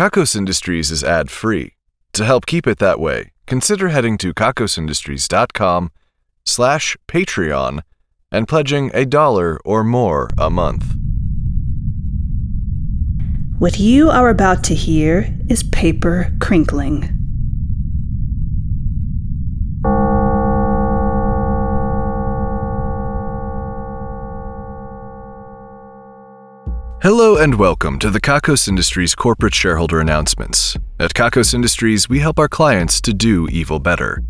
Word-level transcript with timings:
Kakos 0.00 0.34
Industries 0.34 0.90
is 0.90 1.04
ad-free. 1.04 1.74
To 2.14 2.24
help 2.24 2.46
keep 2.46 2.66
it 2.66 2.78
that 2.78 2.98
way, 2.98 3.32
consider 3.46 3.90
heading 3.90 4.16
to 4.16 4.32
kakosindustries.com 4.32 5.90
slash 6.42 6.96
Patreon 7.06 7.82
and 8.32 8.48
pledging 8.48 8.90
a 8.94 9.04
dollar 9.04 9.60
or 9.62 9.84
more 9.84 10.30
a 10.38 10.48
month. 10.48 10.94
What 13.58 13.78
you 13.78 14.08
are 14.08 14.30
about 14.30 14.64
to 14.64 14.74
hear 14.74 15.36
is 15.50 15.64
paper 15.64 16.32
crinkling. 16.40 17.19
Hello 27.02 27.38
and 27.38 27.54
welcome 27.54 27.98
to 28.00 28.10
the 28.10 28.20
Kakos 28.20 28.68
Industries 28.68 29.14
corporate 29.14 29.54
shareholder 29.54 30.00
announcements. 30.00 30.76
At 30.98 31.14
Kakos 31.14 31.54
Industries, 31.54 32.10
we 32.10 32.18
help 32.18 32.38
our 32.38 32.46
clients 32.46 33.00
to 33.00 33.14
do 33.14 33.48
evil 33.48 33.78
better. 33.78 34.22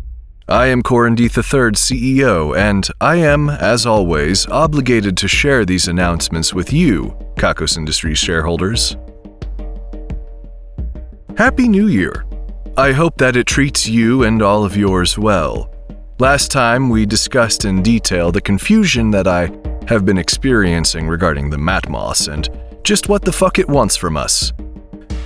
I 0.47 0.67
am 0.67 0.81
Corin 0.81 1.17
Deeth 1.17 1.35
III, 1.35 1.73
CEO, 1.73 2.57
and 2.57 2.87
I 3.01 3.17
am, 3.17 3.49
as 3.49 3.85
always, 3.85 4.47
obligated 4.47 5.17
to 5.17 5.27
share 5.27 5.65
these 5.65 5.89
announcements 5.89 6.53
with 6.53 6.71
you, 6.71 7.13
Kakos 7.35 7.75
Industries 7.75 8.19
shareholders. 8.19 8.95
Happy 11.35 11.67
New 11.67 11.89
Year! 11.89 12.25
I 12.77 12.93
hope 12.93 13.17
that 13.17 13.35
it 13.35 13.47
treats 13.47 13.85
you 13.85 14.23
and 14.23 14.41
all 14.41 14.63
of 14.63 14.77
yours 14.77 15.17
well. 15.17 15.75
Last 16.19 16.51
time, 16.51 16.87
we 16.87 17.05
discussed 17.05 17.65
in 17.65 17.81
detail 17.83 18.31
the 18.31 18.39
confusion 18.39 19.11
that 19.11 19.27
I 19.27 19.51
have 19.87 20.05
been 20.05 20.17
experiencing 20.17 21.07
regarding 21.07 21.49
the 21.49 21.57
Matmos 21.57 22.31
and 22.31 22.47
just 22.83 23.09
what 23.09 23.23
the 23.23 23.31
fuck 23.31 23.59
it 23.59 23.69
wants 23.69 23.95
from 23.95 24.17
us. 24.17 24.53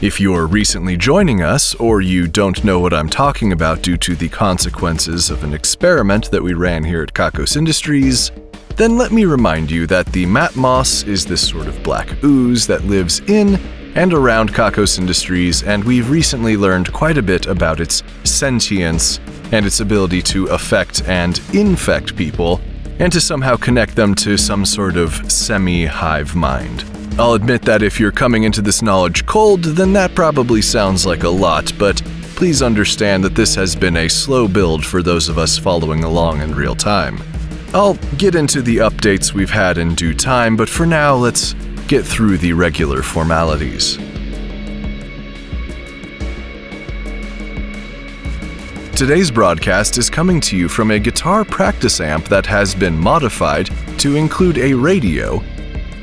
If 0.01 0.19
you're 0.19 0.45
recently 0.45 0.97
joining 0.97 1.41
us, 1.41 1.73
or 1.75 2.01
you 2.01 2.27
don't 2.27 2.63
know 2.65 2.79
what 2.79 2.93
I'm 2.93 3.09
talking 3.09 3.53
about 3.53 3.81
due 3.81 3.97
to 3.97 4.15
the 4.15 4.27
consequences 4.27 5.29
of 5.29 5.43
an 5.43 5.53
experiment 5.53 6.29
that 6.31 6.43
we 6.43 6.53
ran 6.53 6.83
here 6.83 7.01
at 7.01 7.13
Kakos 7.13 7.55
Industries, 7.55 8.31
then 8.75 8.97
let 8.97 9.13
me 9.13 9.23
remind 9.23 9.71
you 9.71 9.87
that 9.87 10.05
the 10.07 10.25
Matmos 10.25 11.07
is 11.07 11.25
this 11.25 11.47
sort 11.47 11.67
of 11.67 11.81
black 11.81 12.21
ooze 12.25 12.67
that 12.67 12.83
lives 12.83 13.21
in 13.21 13.55
and 13.95 14.13
around 14.13 14.53
Kakos 14.53 14.99
Industries, 14.99 15.63
and 15.63 15.81
we've 15.85 16.09
recently 16.09 16.57
learned 16.57 16.91
quite 16.91 17.17
a 17.17 17.23
bit 17.23 17.45
about 17.45 17.79
its 17.79 18.03
sentience 18.25 19.21
and 19.53 19.65
its 19.65 19.79
ability 19.79 20.21
to 20.23 20.47
affect 20.47 21.07
and 21.07 21.39
infect 21.53 22.17
people, 22.17 22.59
and 22.99 23.13
to 23.13 23.21
somehow 23.21 23.55
connect 23.55 23.95
them 23.95 24.13
to 24.15 24.35
some 24.35 24.65
sort 24.65 24.97
of 24.97 25.31
semi 25.31 25.85
hive 25.85 26.35
mind. 26.35 26.83
I'll 27.17 27.31
admit 27.31 27.61
that 27.61 27.81
if 27.81 27.97
you're 27.97 28.11
coming 28.11 28.43
into 28.43 28.61
this 28.61 28.81
knowledge 28.81 29.25
cold, 29.25 29.63
then 29.63 29.93
that 29.93 30.13
probably 30.15 30.61
sounds 30.61 31.05
like 31.05 31.23
a 31.23 31.29
lot, 31.29 31.71
but 31.79 32.03
please 32.35 32.61
understand 32.61 33.23
that 33.23 33.35
this 33.35 33.55
has 33.55 33.73
been 33.73 33.95
a 33.95 34.09
slow 34.09 34.49
build 34.49 34.85
for 34.85 35.01
those 35.01 35.29
of 35.29 35.37
us 35.37 35.57
following 35.57 36.03
along 36.03 36.41
in 36.41 36.53
real 36.53 36.75
time. 36.75 37.17
I'll 37.73 37.93
get 38.17 38.35
into 38.35 38.61
the 38.61 38.77
updates 38.77 39.33
we've 39.33 39.49
had 39.49 39.77
in 39.77 39.95
due 39.95 40.13
time, 40.13 40.57
but 40.57 40.67
for 40.67 40.85
now, 40.85 41.15
let's 41.15 41.53
get 41.87 42.03
through 42.03 42.37
the 42.39 42.51
regular 42.51 43.01
formalities. 43.01 43.95
Today's 48.93 49.31
broadcast 49.31 49.97
is 49.97 50.09
coming 50.09 50.41
to 50.41 50.57
you 50.57 50.67
from 50.67 50.91
a 50.91 50.99
guitar 50.99 51.45
practice 51.45 52.01
amp 52.01 52.25
that 52.27 52.45
has 52.45 52.75
been 52.75 52.97
modified 52.97 53.69
to 53.99 54.17
include 54.17 54.57
a 54.57 54.73
radio 54.73 55.41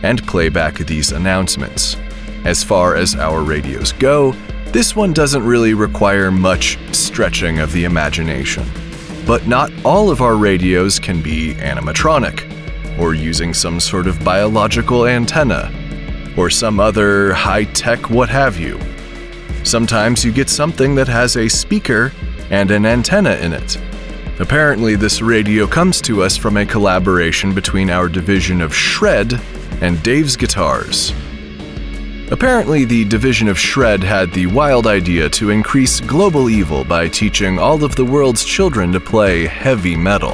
and 0.02 0.26
play 0.26 0.48
back 0.48 0.76
these 0.78 1.12
announcements. 1.12 1.96
As 2.44 2.64
far 2.64 2.96
as 2.96 3.14
our 3.14 3.42
radios 3.42 3.92
go, 3.92 4.32
this 4.66 4.96
one 4.96 5.12
doesn't 5.12 5.44
really 5.44 5.74
require 5.74 6.30
much 6.30 6.78
stretching 6.94 7.58
of 7.58 7.72
the 7.72 7.84
imagination. 7.84 8.64
But 9.26 9.46
not 9.46 9.70
all 9.84 10.10
of 10.10 10.20
our 10.20 10.36
radios 10.36 10.98
can 10.98 11.22
be 11.22 11.54
animatronic, 11.54 12.48
or 12.98 13.14
using 13.14 13.54
some 13.54 13.78
sort 13.78 14.06
of 14.06 14.24
biological 14.24 15.06
antenna, 15.06 15.70
or 16.36 16.50
some 16.50 16.80
other 16.80 17.32
high 17.32 17.64
tech 17.64 18.10
what 18.10 18.28
have 18.28 18.58
you. 18.58 18.80
Sometimes 19.62 20.24
you 20.24 20.32
get 20.32 20.48
something 20.48 20.94
that 20.96 21.06
has 21.06 21.36
a 21.36 21.48
speaker 21.48 22.12
and 22.50 22.70
an 22.70 22.84
antenna 22.84 23.36
in 23.36 23.52
it. 23.52 23.78
Apparently, 24.40 24.96
this 24.96 25.22
radio 25.22 25.66
comes 25.66 26.00
to 26.00 26.22
us 26.22 26.36
from 26.36 26.56
a 26.56 26.66
collaboration 26.66 27.54
between 27.54 27.90
our 27.90 28.08
division 28.08 28.60
of 28.60 28.74
Shred 28.74 29.40
and 29.80 30.02
Dave's 30.02 30.36
Guitars. 30.36 31.12
Apparently, 32.30 32.84
the 32.84 33.04
division 33.04 33.48
of 33.48 33.58
Shred 33.58 34.02
had 34.02 34.32
the 34.32 34.46
wild 34.46 34.86
idea 34.86 35.28
to 35.30 35.50
increase 35.50 36.00
global 36.00 36.48
evil 36.48 36.82
by 36.82 37.08
teaching 37.08 37.58
all 37.58 37.84
of 37.84 37.94
the 37.94 38.04
world's 38.04 38.44
children 38.44 38.90
to 38.92 39.00
play 39.00 39.46
heavy 39.46 39.96
metal. 39.96 40.32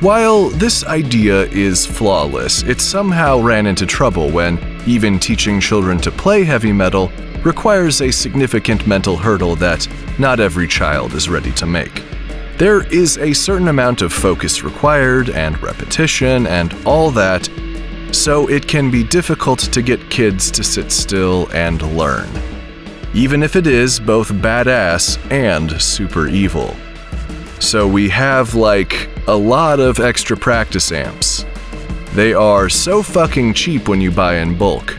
While 0.00 0.50
this 0.50 0.84
idea 0.84 1.46
is 1.46 1.86
flawless, 1.86 2.62
it 2.62 2.80
somehow 2.80 3.40
ran 3.40 3.66
into 3.66 3.86
trouble 3.86 4.30
when 4.30 4.58
even 4.86 5.18
teaching 5.18 5.58
children 5.58 5.98
to 6.02 6.10
play 6.10 6.44
heavy 6.44 6.72
metal 6.72 7.10
requires 7.42 8.02
a 8.02 8.10
significant 8.12 8.86
mental 8.86 9.16
hurdle 9.16 9.56
that 9.56 9.88
not 10.18 10.38
every 10.38 10.68
child 10.68 11.14
is 11.14 11.28
ready 11.28 11.50
to 11.52 11.66
make. 11.66 12.04
There 12.58 12.86
is 12.92 13.18
a 13.18 13.32
certain 13.32 13.68
amount 13.68 14.02
of 14.02 14.12
focus 14.12 14.62
required 14.62 15.30
and 15.30 15.60
repetition 15.62 16.46
and 16.46 16.74
all 16.86 17.10
that 17.10 17.48
so 18.12 18.48
it 18.48 18.66
can 18.66 18.90
be 18.90 19.02
difficult 19.02 19.58
to 19.58 19.82
get 19.82 20.10
kids 20.10 20.50
to 20.52 20.64
sit 20.64 20.90
still 20.90 21.48
and 21.52 21.82
learn. 21.96 22.28
Even 23.14 23.42
if 23.42 23.56
it 23.56 23.66
is 23.66 23.98
both 23.98 24.30
badass 24.30 25.18
and 25.30 25.80
super 25.80 26.28
evil. 26.28 26.76
So 27.58 27.88
we 27.88 28.08
have 28.10 28.54
like 28.54 29.08
a 29.28 29.36
lot 29.36 29.80
of 29.80 29.98
extra 29.98 30.36
practice 30.36 30.92
amps. 30.92 31.44
They 32.12 32.32
are 32.32 32.68
so 32.68 33.02
fucking 33.02 33.54
cheap 33.54 33.88
when 33.88 34.00
you 34.00 34.10
buy 34.10 34.36
in 34.36 34.56
bulk. 34.56 34.96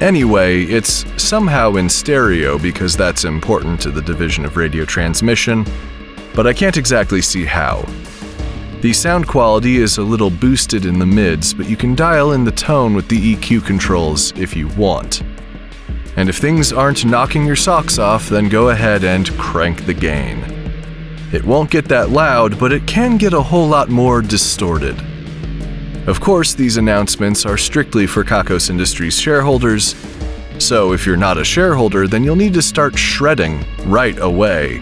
Anyway, 0.00 0.62
it's 0.64 1.04
somehow 1.20 1.74
in 1.74 1.88
stereo 1.88 2.58
because 2.58 2.96
that's 2.96 3.24
important 3.24 3.80
to 3.80 3.90
the 3.90 4.02
division 4.02 4.44
of 4.44 4.56
radio 4.56 4.84
transmission, 4.84 5.66
but 6.34 6.46
I 6.46 6.52
can't 6.52 6.76
exactly 6.76 7.20
see 7.20 7.44
how. 7.44 7.84
The 8.80 8.92
sound 8.92 9.26
quality 9.26 9.78
is 9.78 9.98
a 9.98 10.04
little 10.04 10.30
boosted 10.30 10.86
in 10.86 11.00
the 11.00 11.06
mids, 11.06 11.52
but 11.52 11.68
you 11.68 11.76
can 11.76 11.96
dial 11.96 12.30
in 12.30 12.44
the 12.44 12.52
tone 12.52 12.94
with 12.94 13.08
the 13.08 13.34
EQ 13.34 13.66
controls 13.66 14.30
if 14.38 14.54
you 14.54 14.68
want. 14.68 15.24
And 16.16 16.28
if 16.28 16.36
things 16.36 16.72
aren't 16.72 17.04
knocking 17.04 17.44
your 17.44 17.56
socks 17.56 17.98
off, 17.98 18.28
then 18.28 18.48
go 18.48 18.68
ahead 18.68 19.02
and 19.02 19.36
crank 19.36 19.84
the 19.84 19.94
gain. 19.94 20.38
It 21.32 21.42
won't 21.44 21.72
get 21.72 21.86
that 21.86 22.10
loud, 22.10 22.56
but 22.60 22.72
it 22.72 22.86
can 22.86 23.16
get 23.16 23.32
a 23.32 23.42
whole 23.42 23.66
lot 23.66 23.88
more 23.88 24.22
distorted. 24.22 24.96
Of 26.06 26.20
course, 26.20 26.54
these 26.54 26.76
announcements 26.76 27.44
are 27.44 27.58
strictly 27.58 28.06
for 28.06 28.22
Kakos 28.22 28.70
Industries 28.70 29.18
shareholders, 29.18 29.96
so 30.58 30.92
if 30.92 31.04
you're 31.04 31.16
not 31.16 31.36
a 31.36 31.44
shareholder, 31.44 32.06
then 32.06 32.22
you'll 32.22 32.36
need 32.36 32.54
to 32.54 32.62
start 32.62 32.96
shredding 32.96 33.64
right 33.86 34.18
away. 34.20 34.80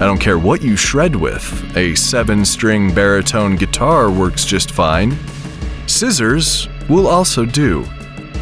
I 0.00 0.06
don't 0.06 0.20
care 0.20 0.38
what 0.38 0.62
you 0.62 0.76
shred 0.76 1.16
with, 1.16 1.76
a 1.76 1.92
7 1.96 2.44
string 2.44 2.94
baritone 2.94 3.56
guitar 3.56 4.12
works 4.12 4.44
just 4.44 4.70
fine. 4.70 5.18
Scissors 5.88 6.68
will 6.88 7.08
also 7.08 7.44
do. 7.44 7.84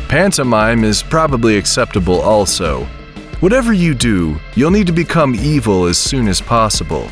Pantomime 0.07 0.85
is 0.85 1.03
probably 1.03 1.57
acceptable 1.57 2.21
also. 2.21 2.85
Whatever 3.41 3.73
you 3.73 3.95
do, 3.95 4.39
you'll 4.55 4.71
need 4.71 4.87
to 4.87 4.93
become 4.93 5.35
evil 5.35 5.87
as 5.87 5.97
soon 5.97 6.29
as 6.29 6.43
possible. 6.43 7.11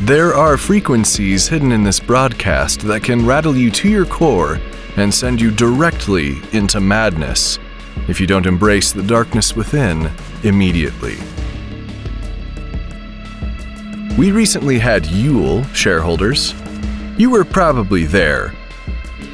There 0.00 0.32
are 0.32 0.56
frequencies 0.56 1.46
hidden 1.46 1.70
in 1.70 1.84
this 1.84 2.00
broadcast 2.00 2.80
that 2.80 3.04
can 3.04 3.26
rattle 3.26 3.54
you 3.54 3.70
to 3.72 3.90
your 3.90 4.06
core 4.06 4.58
and 4.96 5.12
send 5.12 5.38
you 5.38 5.50
directly 5.50 6.40
into 6.52 6.80
madness 6.80 7.58
if 8.08 8.22
you 8.22 8.26
don't 8.26 8.46
embrace 8.46 8.90
the 8.90 9.02
darkness 9.02 9.54
within 9.54 10.10
immediately. 10.44 11.18
We 14.18 14.30
recently 14.30 14.78
had 14.78 15.06
Yule 15.06 15.64
shareholders. 15.72 16.54
You 17.16 17.30
were 17.30 17.44
probably 17.44 18.04
there. 18.04 18.52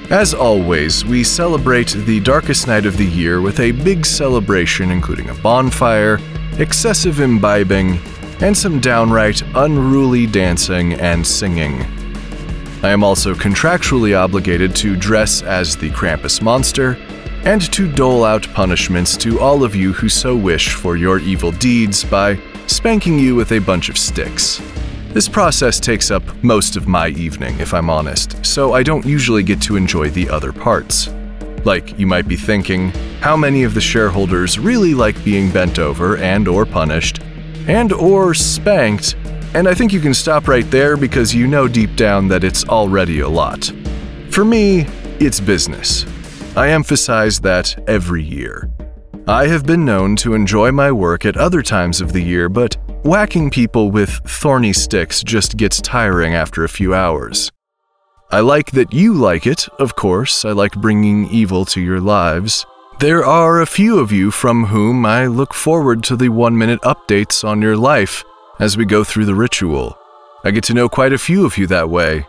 As 0.08 0.32
always, 0.32 1.04
we 1.04 1.24
celebrate 1.24 1.88
the 1.88 2.20
darkest 2.20 2.68
night 2.68 2.86
of 2.86 2.96
the 2.96 3.04
year 3.04 3.40
with 3.40 3.58
a 3.58 3.72
big 3.72 4.06
celebration 4.06 4.92
including 4.92 5.30
a 5.30 5.34
bonfire, 5.34 6.20
excessive 6.58 7.20
imbibing, 7.20 7.98
and 8.40 8.56
some 8.56 8.78
downright 8.78 9.42
unruly 9.56 10.26
dancing 10.26 10.94
and 10.94 11.26
singing. 11.26 11.82
I 12.84 12.90
am 12.90 13.02
also 13.02 13.34
contractually 13.34 14.16
obligated 14.16 14.76
to 14.76 14.94
dress 14.94 15.42
as 15.42 15.76
the 15.76 15.90
Krampus 15.90 16.40
monster 16.40 16.96
and 17.44 17.60
to 17.72 17.90
dole 17.90 18.24
out 18.24 18.48
punishments 18.54 19.16
to 19.16 19.40
all 19.40 19.64
of 19.64 19.74
you 19.74 19.92
who 19.92 20.08
so 20.08 20.36
wish 20.36 20.74
for 20.74 20.96
your 20.96 21.18
evil 21.18 21.50
deeds 21.50 22.04
by 22.04 22.36
spanking 22.68 23.18
you 23.18 23.34
with 23.34 23.52
a 23.52 23.58
bunch 23.58 23.88
of 23.88 23.98
sticks. 23.98 24.62
This 25.12 25.28
process 25.28 25.80
takes 25.80 26.10
up 26.10 26.22
most 26.44 26.76
of 26.76 26.86
my 26.86 27.08
evening, 27.08 27.58
if 27.58 27.72
I'm 27.72 27.90
honest, 27.90 28.44
so 28.44 28.74
I 28.74 28.82
don't 28.82 29.06
usually 29.06 29.42
get 29.42 29.60
to 29.62 29.76
enjoy 29.76 30.10
the 30.10 30.28
other 30.28 30.52
parts. 30.52 31.08
Like, 31.64 31.98
you 31.98 32.06
might 32.06 32.28
be 32.28 32.36
thinking, 32.36 32.90
how 33.20 33.36
many 33.36 33.64
of 33.64 33.74
the 33.74 33.80
shareholders 33.80 34.58
really 34.58 34.94
like 34.94 35.22
being 35.24 35.50
bent 35.50 35.78
over 35.78 36.18
and 36.18 36.46
or 36.46 36.64
punished 36.66 37.20
and 37.66 37.92
or 37.92 38.34
spanked? 38.34 39.16
And 39.54 39.66
I 39.66 39.74
think 39.74 39.92
you 39.92 40.00
can 40.00 40.14
stop 40.14 40.46
right 40.46 40.70
there 40.70 40.96
because 40.96 41.34
you 41.34 41.46
know 41.46 41.66
deep 41.68 41.96
down 41.96 42.28
that 42.28 42.44
it's 42.44 42.64
already 42.68 43.20
a 43.20 43.28
lot. 43.28 43.72
For 44.30 44.44
me, 44.44 44.86
it's 45.18 45.40
business. 45.40 46.04
I 46.54 46.70
emphasize 46.70 47.40
that 47.40 47.82
every 47.88 48.22
year. 48.22 48.70
I 49.28 49.46
have 49.48 49.66
been 49.66 49.84
known 49.84 50.16
to 50.16 50.32
enjoy 50.32 50.72
my 50.72 50.90
work 50.90 51.26
at 51.26 51.36
other 51.36 51.60
times 51.60 52.00
of 52.00 52.14
the 52.14 52.22
year, 52.22 52.48
but 52.48 52.78
whacking 53.04 53.50
people 53.50 53.90
with 53.90 54.08
thorny 54.26 54.72
sticks 54.72 55.22
just 55.22 55.58
gets 55.58 55.82
tiring 55.82 56.34
after 56.34 56.64
a 56.64 56.68
few 56.70 56.94
hours. 56.94 57.52
I 58.30 58.40
like 58.40 58.70
that 58.70 58.94
you 58.94 59.12
like 59.12 59.46
it, 59.46 59.68
of 59.78 59.94
course, 59.94 60.46
I 60.46 60.52
like 60.52 60.80
bringing 60.80 61.28
evil 61.28 61.66
to 61.66 61.80
your 61.82 62.00
lives. 62.00 62.64
There 63.00 63.22
are 63.22 63.60
a 63.60 63.66
few 63.66 63.98
of 63.98 64.12
you 64.12 64.30
from 64.30 64.64
whom 64.64 65.04
I 65.04 65.26
look 65.26 65.52
forward 65.52 66.02
to 66.04 66.16
the 66.16 66.30
one 66.30 66.56
minute 66.56 66.80
updates 66.80 67.46
on 67.46 67.60
your 67.60 67.76
life 67.76 68.24
as 68.58 68.78
we 68.78 68.86
go 68.86 69.04
through 69.04 69.26
the 69.26 69.34
ritual. 69.34 69.98
I 70.42 70.52
get 70.52 70.64
to 70.64 70.74
know 70.74 70.88
quite 70.88 71.12
a 71.12 71.18
few 71.18 71.44
of 71.44 71.58
you 71.58 71.66
that 71.66 71.90
way. 71.90 72.26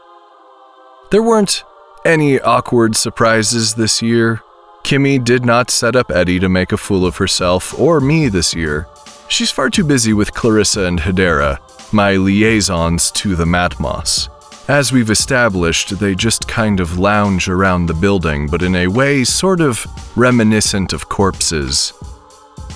There 1.12 1.24
weren't 1.24 1.64
any 2.04 2.42
awkward 2.42 2.98
surprises 2.98 3.76
this 3.76 4.02
year. 4.02 4.42
Kimmy 4.84 5.24
did 5.24 5.46
not 5.46 5.70
set 5.70 5.96
up 5.96 6.12
Eddie 6.12 6.40
to 6.40 6.50
make 6.50 6.72
a 6.72 6.78
fool 6.78 7.06
of 7.06 7.18
herself 7.18 7.78
or 7.80 8.00
me 8.00 8.28
this 8.28 8.54
year. 8.54 8.88
She's 9.28 9.52
far 9.52 9.70
too 9.70 9.84
busy 9.84 10.14
with 10.14 10.34
Clarissa 10.34 10.86
and 10.86 11.00
Hedera, 11.00 11.60
my 11.94 12.16
liaisons 12.16 13.12
to 13.12 13.36
the 13.36 13.46
Matmos. 13.46 14.30
As 14.68 14.92
we've 14.92 15.10
established, 15.10 16.00
they 16.00 16.14
just 16.14 16.48
kind 16.48 16.80
of 16.80 17.00
lounge 17.00 17.50
around 17.50 17.86
the 17.86 17.94
building, 17.94 18.48
but 18.48 18.62
in 18.62 18.76
a 18.76 18.88
way 18.88 19.24
sort 19.24 19.62
of 19.62 19.86
reminiscent 20.16 20.94
of 20.94 21.10
corpses. 21.10 21.94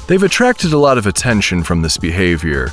They've 0.07 0.23
attracted 0.23 0.73
a 0.73 0.79
lot 0.79 0.97
of 0.97 1.07
attention 1.07 1.63
from 1.63 1.81
this 1.81 1.97
behavior. 1.97 2.69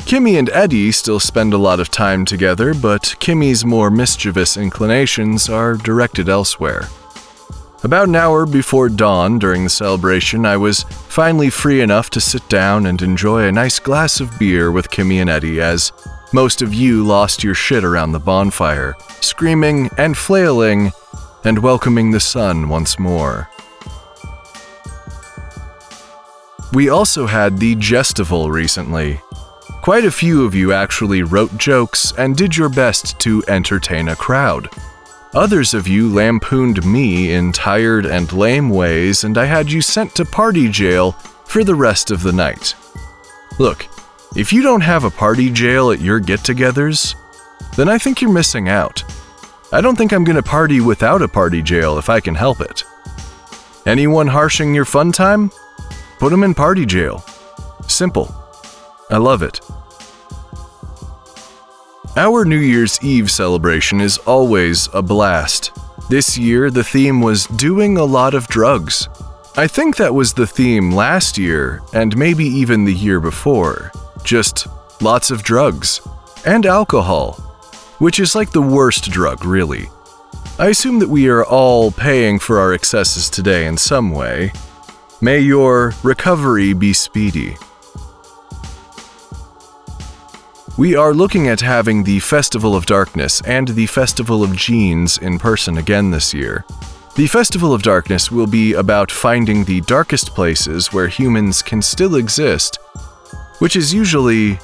Kimmy 0.00 0.38
and 0.38 0.50
Eddie 0.50 0.92
still 0.92 1.20
spend 1.20 1.52
a 1.52 1.58
lot 1.58 1.78
of 1.78 1.90
time 1.90 2.24
together, 2.24 2.74
but 2.74 3.02
Kimmy's 3.20 3.64
more 3.64 3.90
mischievous 3.90 4.56
inclinations 4.56 5.48
are 5.48 5.74
directed 5.74 6.28
elsewhere. 6.28 6.88
About 7.82 8.08
an 8.08 8.16
hour 8.16 8.44
before 8.44 8.90
dawn 8.90 9.38
during 9.38 9.64
the 9.64 9.70
celebration, 9.70 10.44
I 10.44 10.58
was 10.58 10.82
finally 10.82 11.48
free 11.48 11.80
enough 11.80 12.10
to 12.10 12.20
sit 12.20 12.46
down 12.50 12.84
and 12.84 13.00
enjoy 13.00 13.46
a 13.46 13.52
nice 13.52 13.78
glass 13.78 14.20
of 14.20 14.38
beer 14.38 14.70
with 14.70 14.90
Kimmy 14.90 15.18
and 15.20 15.30
Eddie 15.30 15.62
as 15.62 15.90
most 16.34 16.60
of 16.60 16.74
you 16.74 17.02
lost 17.02 17.42
your 17.42 17.54
shit 17.54 17.82
around 17.82 18.12
the 18.12 18.20
bonfire, 18.20 18.96
screaming 19.22 19.88
and 19.96 20.14
flailing 20.14 20.92
and 21.44 21.58
welcoming 21.60 22.10
the 22.10 22.20
sun 22.20 22.68
once 22.68 22.98
more. 22.98 23.48
We 26.74 26.90
also 26.90 27.26
had 27.26 27.58
the 27.58 27.76
Gestival 27.76 28.50
recently. 28.50 29.22
Quite 29.80 30.04
a 30.04 30.10
few 30.10 30.44
of 30.44 30.54
you 30.54 30.74
actually 30.74 31.22
wrote 31.22 31.56
jokes 31.56 32.12
and 32.18 32.36
did 32.36 32.58
your 32.58 32.68
best 32.68 33.18
to 33.20 33.42
entertain 33.48 34.08
a 34.08 34.16
crowd. 34.16 34.68
Others 35.34 35.74
of 35.74 35.86
you 35.86 36.12
lampooned 36.12 36.84
me 36.84 37.32
in 37.32 37.52
tired 37.52 38.04
and 38.04 38.32
lame 38.32 38.68
ways, 38.68 39.22
and 39.22 39.38
I 39.38 39.44
had 39.44 39.70
you 39.70 39.80
sent 39.80 40.12
to 40.16 40.24
party 40.24 40.68
jail 40.68 41.12
for 41.44 41.62
the 41.62 41.74
rest 41.74 42.10
of 42.10 42.24
the 42.24 42.32
night. 42.32 42.74
Look, 43.60 43.86
if 44.34 44.52
you 44.52 44.60
don't 44.60 44.80
have 44.80 45.04
a 45.04 45.10
party 45.10 45.48
jail 45.48 45.92
at 45.92 46.00
your 46.00 46.18
get 46.18 46.40
togethers, 46.40 47.14
then 47.76 47.88
I 47.88 47.96
think 47.96 48.20
you're 48.20 48.32
missing 48.32 48.68
out. 48.68 49.04
I 49.72 49.80
don't 49.80 49.94
think 49.94 50.12
I'm 50.12 50.24
gonna 50.24 50.42
party 50.42 50.80
without 50.80 51.22
a 51.22 51.28
party 51.28 51.62
jail 51.62 51.96
if 51.96 52.08
I 52.08 52.18
can 52.18 52.34
help 52.34 52.60
it. 52.60 52.82
Anyone 53.86 54.26
harshing 54.26 54.74
your 54.74 54.84
fun 54.84 55.12
time? 55.12 55.52
Put 56.18 56.30
them 56.30 56.42
in 56.42 56.54
party 56.54 56.84
jail. 56.84 57.24
Simple. 57.86 58.34
I 59.10 59.18
love 59.18 59.42
it. 59.42 59.60
Our 62.16 62.44
New 62.44 62.58
Year's 62.58 62.98
Eve 63.04 63.30
celebration 63.30 64.00
is 64.00 64.18
always 64.18 64.88
a 64.92 65.00
blast. 65.00 65.70
This 66.08 66.36
year, 66.36 66.68
the 66.68 66.82
theme 66.82 67.20
was 67.20 67.46
doing 67.46 67.96
a 67.96 68.04
lot 68.04 68.34
of 68.34 68.48
drugs. 68.48 69.08
I 69.56 69.68
think 69.68 69.96
that 69.96 70.12
was 70.12 70.34
the 70.34 70.46
theme 70.46 70.90
last 70.90 71.38
year, 71.38 71.82
and 71.94 72.16
maybe 72.16 72.44
even 72.44 72.84
the 72.84 72.92
year 72.92 73.20
before. 73.20 73.92
Just 74.24 74.66
lots 75.00 75.30
of 75.30 75.44
drugs. 75.44 76.00
And 76.44 76.66
alcohol, 76.66 77.34
which 78.00 78.18
is 78.18 78.34
like 78.34 78.50
the 78.50 78.60
worst 78.60 79.08
drug, 79.12 79.44
really. 79.44 79.88
I 80.58 80.70
assume 80.70 80.98
that 80.98 81.08
we 81.08 81.28
are 81.28 81.44
all 81.44 81.92
paying 81.92 82.40
for 82.40 82.58
our 82.58 82.74
excesses 82.74 83.30
today 83.30 83.66
in 83.66 83.76
some 83.76 84.10
way. 84.10 84.52
May 85.20 85.38
your 85.38 85.94
recovery 86.02 86.72
be 86.72 86.92
speedy. 86.92 87.56
We 90.78 90.94
are 90.94 91.12
looking 91.12 91.48
at 91.48 91.60
having 91.60 92.04
the 92.04 92.20
Festival 92.20 92.74
of 92.74 92.86
Darkness 92.86 93.42
and 93.42 93.68
the 93.68 93.86
Festival 93.86 94.42
of 94.42 94.56
Genes 94.56 95.18
in 95.18 95.38
person 95.38 95.78
again 95.78 96.10
this 96.10 96.32
year. 96.32 96.64
The 97.16 97.26
Festival 97.26 97.74
of 97.74 97.82
Darkness 97.82 98.30
will 98.30 98.46
be 98.46 98.74
about 98.74 99.10
finding 99.10 99.64
the 99.64 99.80
darkest 99.82 100.34
places 100.34 100.92
where 100.92 101.08
humans 101.08 101.60
can 101.60 101.82
still 101.82 102.14
exist 102.14 102.78
which 103.60 103.76
is 103.76 103.94
usually 103.94 104.58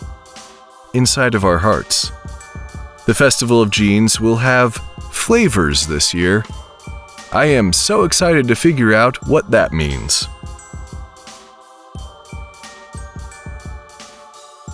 inside 0.94 1.35
of 1.35 1.44
our 1.44 1.58
hearts. 1.58 2.11
The 3.05 3.14
Festival 3.14 3.62
of 3.62 3.70
Genes 3.70 4.20
will 4.20 4.37
have 4.37 4.75
flavors 5.12 5.87
this 5.87 6.12
year. 6.12 6.44
I 7.31 7.44
am 7.47 7.73
so 7.73 8.05
excited 8.05 8.49
to 8.49 8.56
figure 8.56 8.94
out 8.94 9.25
what 9.29 9.50
that 9.50 9.73
means. 9.73 10.29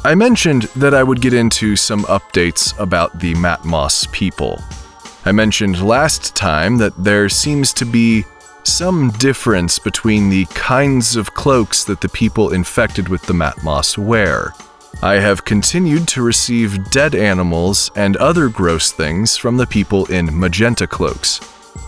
I 0.05 0.17
mentioned 0.17 0.63
that 0.75 0.95
I 0.95 1.05
would 1.05 1.21
get 1.21 1.33
into 1.33 1.77
some 1.77 2.03
updates 2.05 2.77
about 2.81 3.21
the 3.21 3.35
Matmos 3.35 4.11
people. 4.11 4.61
I 5.25 5.31
mentioned 5.31 5.81
last 5.81 6.35
time 6.35 6.77
that 6.79 7.05
there 7.05 7.29
seems 7.29 7.73
to 7.75 7.85
be 7.85 8.25
some 8.65 9.11
difference 9.13 9.79
between 9.79 10.29
the 10.29 10.47
kinds 10.47 11.15
of 11.15 11.35
cloaks 11.35 11.85
that 11.85 12.01
the 12.01 12.09
people 12.09 12.53
infected 12.53 13.09
with 13.09 13.23
the 13.23 13.33
Matmos 13.33 13.97
wear. 13.97 14.53
I 15.03 15.15
have 15.15 15.45
continued 15.45 16.09
to 16.09 16.23
receive 16.23 16.91
dead 16.91 17.15
animals 17.15 17.93
and 17.95 18.17
other 18.17 18.49
gross 18.49 18.91
things 18.91 19.37
from 19.37 19.57
the 19.57 19.69
people 19.69 20.07
in 20.07 20.37
magenta 20.37 20.89
cloaks. 20.89 21.41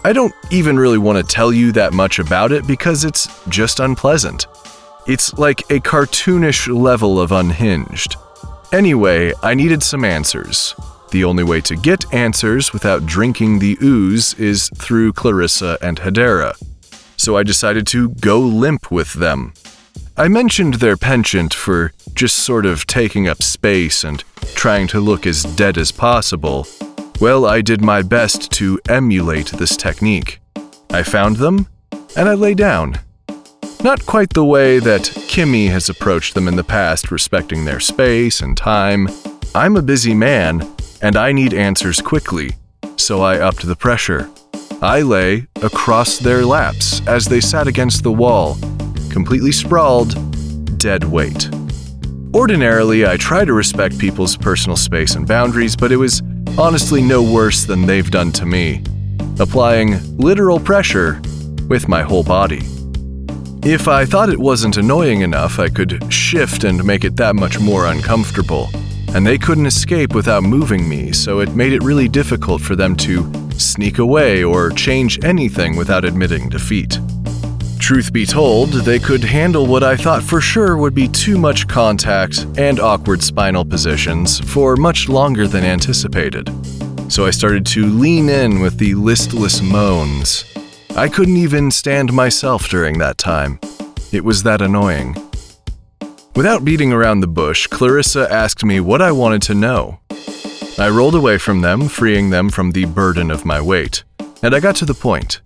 I 0.04 0.12
don't 0.12 0.34
even 0.52 0.78
really 0.78 0.98
want 0.98 1.18
to 1.18 1.24
tell 1.24 1.52
you 1.52 1.72
that 1.72 1.92
much 1.92 2.20
about 2.20 2.52
it 2.52 2.64
because 2.64 3.04
it's 3.04 3.44
just 3.48 3.80
unpleasant. 3.80 4.46
It's 5.06 5.34
like 5.34 5.60
a 5.70 5.80
cartoonish 5.80 6.74
level 6.74 7.20
of 7.20 7.30
unhinged. 7.30 8.16
Anyway, 8.72 9.34
I 9.42 9.52
needed 9.52 9.82
some 9.82 10.02
answers. 10.02 10.74
The 11.10 11.24
only 11.24 11.44
way 11.44 11.60
to 11.60 11.76
get 11.76 12.12
answers 12.12 12.72
without 12.72 13.04
drinking 13.04 13.58
the 13.58 13.76
ooze 13.82 14.32
is 14.34 14.70
through 14.74 15.12
Clarissa 15.12 15.76
and 15.82 16.00
Hedera. 16.00 16.56
So 17.18 17.36
I 17.36 17.42
decided 17.42 17.86
to 17.88 18.08
go 18.20 18.40
limp 18.40 18.90
with 18.90 19.12
them. 19.12 19.52
I 20.16 20.28
mentioned 20.28 20.74
their 20.74 20.96
penchant 20.96 21.52
for 21.52 21.92
just 22.14 22.36
sort 22.36 22.64
of 22.64 22.86
taking 22.86 23.28
up 23.28 23.42
space 23.42 24.04
and 24.04 24.24
trying 24.54 24.86
to 24.88 25.00
look 25.00 25.26
as 25.26 25.42
dead 25.42 25.76
as 25.76 25.92
possible. 25.92 26.66
Well, 27.20 27.44
I 27.44 27.60
did 27.60 27.82
my 27.82 28.00
best 28.00 28.50
to 28.52 28.80
emulate 28.88 29.48
this 29.48 29.76
technique. 29.76 30.40
I 30.90 31.02
found 31.02 31.36
them, 31.36 31.66
and 32.16 32.26
I 32.26 32.34
lay 32.34 32.54
down. 32.54 33.00
Not 33.84 34.06
quite 34.06 34.32
the 34.32 34.46
way 34.46 34.78
that 34.78 35.02
Kimmy 35.02 35.68
has 35.68 35.90
approached 35.90 36.32
them 36.32 36.48
in 36.48 36.56
the 36.56 36.64
past, 36.64 37.10
respecting 37.10 37.66
their 37.66 37.80
space 37.80 38.40
and 38.40 38.56
time. 38.56 39.10
I'm 39.54 39.76
a 39.76 39.82
busy 39.82 40.14
man, 40.14 40.66
and 41.02 41.18
I 41.18 41.32
need 41.32 41.52
answers 41.52 42.00
quickly, 42.00 42.52
so 42.96 43.20
I 43.20 43.40
upped 43.40 43.66
the 43.66 43.76
pressure. 43.76 44.30
I 44.80 45.02
lay 45.02 45.48
across 45.56 46.16
their 46.16 46.46
laps 46.46 47.06
as 47.06 47.26
they 47.26 47.42
sat 47.42 47.66
against 47.66 48.02
the 48.02 48.10
wall, 48.10 48.56
completely 49.10 49.52
sprawled, 49.52 50.14
dead 50.78 51.04
weight. 51.04 51.50
Ordinarily, 52.34 53.06
I 53.06 53.18
try 53.18 53.44
to 53.44 53.52
respect 53.52 53.98
people's 53.98 54.34
personal 54.34 54.78
space 54.78 55.14
and 55.14 55.28
boundaries, 55.28 55.76
but 55.76 55.92
it 55.92 55.98
was 55.98 56.22
honestly 56.56 57.02
no 57.02 57.22
worse 57.22 57.64
than 57.64 57.84
they've 57.84 58.10
done 58.10 58.32
to 58.32 58.46
me, 58.46 58.82
applying 59.38 60.16
literal 60.16 60.58
pressure 60.58 61.20
with 61.68 61.86
my 61.86 62.00
whole 62.00 62.24
body. 62.24 62.62
If 63.66 63.88
I 63.88 64.04
thought 64.04 64.28
it 64.28 64.38
wasn't 64.38 64.76
annoying 64.76 65.22
enough, 65.22 65.58
I 65.58 65.68
could 65.68 66.12
shift 66.12 66.64
and 66.64 66.84
make 66.84 67.04
it 67.04 67.16
that 67.16 67.34
much 67.34 67.58
more 67.58 67.86
uncomfortable 67.86 68.68
and 69.14 69.24
they 69.24 69.38
couldn't 69.38 69.66
escape 69.66 70.12
without 70.12 70.42
moving 70.42 70.88
me, 70.88 71.12
so 71.12 71.38
it 71.38 71.54
made 71.54 71.72
it 71.72 71.84
really 71.84 72.08
difficult 72.08 72.60
for 72.60 72.74
them 72.74 72.96
to 72.96 73.30
sneak 73.56 73.98
away 73.98 74.42
or 74.42 74.70
change 74.70 75.24
anything 75.24 75.76
without 75.76 76.04
admitting 76.04 76.48
defeat. 76.48 76.98
Truth 77.78 78.12
be 78.12 78.26
told, 78.26 78.70
they 78.70 78.98
could 78.98 79.22
handle 79.22 79.66
what 79.66 79.84
I 79.84 79.96
thought 79.96 80.22
for 80.22 80.40
sure 80.40 80.76
would 80.76 80.96
be 80.96 81.06
too 81.06 81.38
much 81.38 81.68
contact 81.68 82.44
and 82.58 82.80
awkward 82.80 83.22
spinal 83.22 83.64
positions 83.64 84.40
for 84.40 84.74
much 84.74 85.08
longer 85.08 85.46
than 85.46 85.62
anticipated. 85.62 86.50
So 87.08 87.24
I 87.24 87.30
started 87.30 87.64
to 87.66 87.86
lean 87.86 88.28
in 88.28 88.60
with 88.60 88.78
the 88.78 88.94
listless 88.94 89.62
moans. 89.62 90.44
I 90.96 91.08
couldn't 91.08 91.36
even 91.36 91.72
stand 91.72 92.12
myself 92.12 92.68
during 92.68 92.98
that 92.98 93.18
time. 93.18 93.58
It 94.12 94.24
was 94.24 94.44
that 94.44 94.62
annoying. 94.62 95.16
Without 96.36 96.64
beating 96.64 96.92
around 96.92 97.18
the 97.18 97.26
bush, 97.26 97.66
Clarissa 97.66 98.32
asked 98.32 98.64
me 98.64 98.78
what 98.78 99.02
I 99.02 99.10
wanted 99.10 99.42
to 99.42 99.54
know. 99.56 99.98
I 100.78 100.88
rolled 100.88 101.16
away 101.16 101.38
from 101.38 101.62
them, 101.62 101.88
freeing 101.88 102.30
them 102.30 102.48
from 102.48 102.70
the 102.70 102.84
burden 102.84 103.32
of 103.32 103.44
my 103.44 103.60
weight, 103.60 104.04
and 104.40 104.54
I 104.54 104.60
got 104.60 104.76
to 104.76 104.84
the 104.84 104.94
point. 104.94 105.40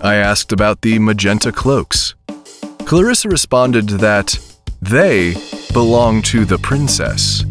I 0.00 0.14
asked 0.14 0.52
about 0.52 0.82
the 0.82 1.00
magenta 1.00 1.50
cloaks. 1.50 2.14
Clarissa 2.84 3.28
responded 3.28 3.88
that 3.88 4.38
they 4.80 5.34
belong 5.72 6.22
to 6.22 6.44
the 6.44 6.58
princess. 6.58 7.44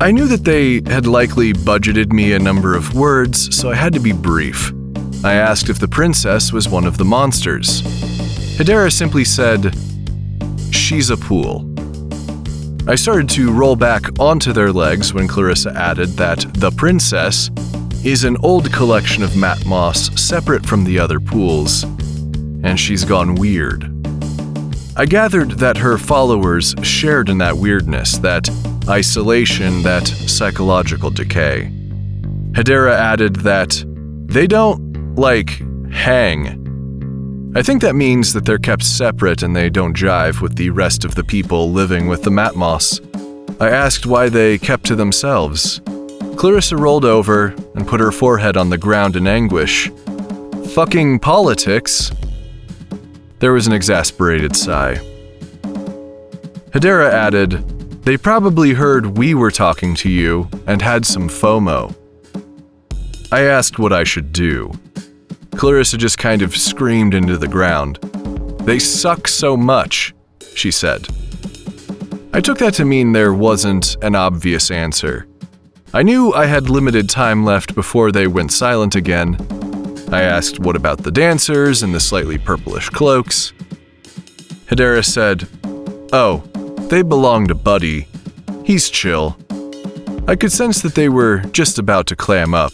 I 0.00 0.12
knew 0.12 0.28
that 0.28 0.44
they 0.44 0.74
had 0.88 1.08
likely 1.08 1.52
budgeted 1.52 2.12
me 2.12 2.32
a 2.32 2.38
number 2.38 2.76
of 2.76 2.94
words, 2.94 3.56
so 3.56 3.72
I 3.72 3.74
had 3.74 3.92
to 3.94 4.00
be 4.00 4.12
brief. 4.12 4.72
I 5.22 5.34
asked 5.34 5.68
if 5.68 5.78
the 5.78 5.88
princess 5.88 6.52
was 6.52 6.68
one 6.68 6.86
of 6.86 6.96
the 6.96 7.04
monsters. 7.04 7.82
Hedera 8.56 8.90
simply 8.90 9.24
said, 9.24 9.74
She's 10.72 11.10
a 11.10 11.16
pool. 11.16 11.66
I 12.88 12.94
started 12.94 13.28
to 13.30 13.52
roll 13.52 13.76
back 13.76 14.18
onto 14.18 14.52
their 14.52 14.72
legs 14.72 15.12
when 15.12 15.28
Clarissa 15.28 15.72
added 15.76 16.10
that 16.10 16.46
the 16.54 16.70
princess 16.70 17.50
is 18.02 18.24
an 18.24 18.38
old 18.38 18.72
collection 18.72 19.22
of 19.22 19.30
Matmos 19.30 20.18
separate 20.18 20.64
from 20.64 20.84
the 20.84 20.98
other 20.98 21.20
pools, 21.20 21.82
and 21.84 22.80
she's 22.80 23.04
gone 23.04 23.34
weird. 23.34 23.84
I 24.96 25.04
gathered 25.04 25.52
that 25.52 25.76
her 25.76 25.98
followers 25.98 26.74
shared 26.82 27.28
in 27.28 27.38
that 27.38 27.56
weirdness, 27.56 28.16
that 28.18 28.48
isolation, 28.88 29.82
that 29.82 30.06
psychological 30.06 31.10
decay. 31.10 31.70
Hedera 32.52 32.92
added 32.92 33.36
that 33.36 33.84
they 34.26 34.46
don't, 34.46 34.89
like, 35.16 35.60
hang. 35.90 36.60
I 37.56 37.62
think 37.62 37.82
that 37.82 37.96
means 37.96 38.32
that 38.32 38.44
they're 38.44 38.58
kept 38.58 38.84
separate 38.84 39.42
and 39.42 39.56
they 39.56 39.70
don't 39.70 39.96
jive 39.96 40.40
with 40.40 40.56
the 40.56 40.70
rest 40.70 41.04
of 41.04 41.16
the 41.16 41.24
people 41.24 41.72
living 41.72 42.06
with 42.06 42.22
the 42.22 42.30
Matmos. 42.30 43.00
I 43.60 43.68
asked 43.68 44.06
why 44.06 44.28
they 44.28 44.56
kept 44.56 44.84
to 44.86 44.94
themselves. 44.94 45.80
Clarissa 46.36 46.76
rolled 46.76 47.04
over 47.04 47.48
and 47.74 47.86
put 47.86 48.00
her 48.00 48.12
forehead 48.12 48.56
on 48.56 48.70
the 48.70 48.78
ground 48.78 49.16
in 49.16 49.26
anguish. 49.26 49.90
Fucking 50.74 51.18
politics. 51.18 52.12
There 53.40 53.52
was 53.52 53.66
an 53.66 53.72
exasperated 53.72 54.54
sigh. 54.54 54.94
Hedera 56.70 57.10
added, 57.10 57.52
They 58.04 58.16
probably 58.16 58.74
heard 58.74 59.18
we 59.18 59.34
were 59.34 59.50
talking 59.50 59.94
to 59.96 60.08
you 60.08 60.48
and 60.66 60.80
had 60.80 61.04
some 61.04 61.28
FOMO. 61.28 61.94
I 63.32 63.42
asked 63.42 63.78
what 63.78 63.92
I 63.92 64.04
should 64.04 64.32
do. 64.32 64.72
Clarissa 65.52 65.98
just 65.98 66.18
kind 66.18 66.42
of 66.42 66.56
screamed 66.56 67.14
into 67.14 67.36
the 67.36 67.48
ground. 67.48 67.96
They 68.60 68.78
suck 68.78 69.28
so 69.28 69.56
much, 69.56 70.14
she 70.54 70.70
said. 70.70 71.08
I 72.32 72.40
took 72.40 72.58
that 72.58 72.74
to 72.74 72.84
mean 72.84 73.12
there 73.12 73.34
wasn't 73.34 73.96
an 74.02 74.14
obvious 74.14 74.70
answer. 74.70 75.26
I 75.92 76.02
knew 76.02 76.32
I 76.32 76.46
had 76.46 76.70
limited 76.70 77.08
time 77.08 77.44
left 77.44 77.74
before 77.74 78.12
they 78.12 78.28
went 78.28 78.52
silent 78.52 78.94
again. 78.94 79.36
I 80.12 80.22
asked 80.22 80.60
what 80.60 80.76
about 80.76 80.98
the 80.98 81.10
dancers 81.10 81.82
and 81.82 81.94
the 81.94 82.00
slightly 82.00 82.38
purplish 82.38 82.88
cloaks. 82.88 83.52
Hedera 84.66 85.04
said, 85.04 85.48
Oh, 86.12 86.38
they 86.88 87.02
belong 87.02 87.46
to 87.48 87.54
Buddy. 87.54 88.06
He's 88.64 88.90
chill. 88.90 89.36
I 90.28 90.36
could 90.36 90.52
sense 90.52 90.82
that 90.82 90.94
they 90.94 91.08
were 91.08 91.38
just 91.52 91.78
about 91.78 92.06
to 92.08 92.16
clam 92.16 92.54
up. 92.54 92.72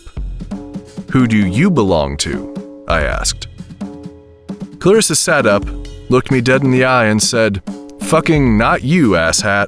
Who 1.12 1.26
do 1.26 1.38
you 1.38 1.71
belong 1.71 2.16
to? 2.18 2.56
I 2.88 3.02
asked. 3.02 3.49
Clarissa 4.78 5.16
sat 5.16 5.47
up, 5.47 5.64
looked 6.11 6.31
me 6.31 6.40
dead 6.40 6.62
in 6.62 6.71
the 6.71 6.85
eye, 6.85 7.07
and 7.07 7.23
said, 7.23 7.62
Fucking 8.02 8.57
not 8.57 8.85
you, 8.85 9.11
asshat. 9.11 9.66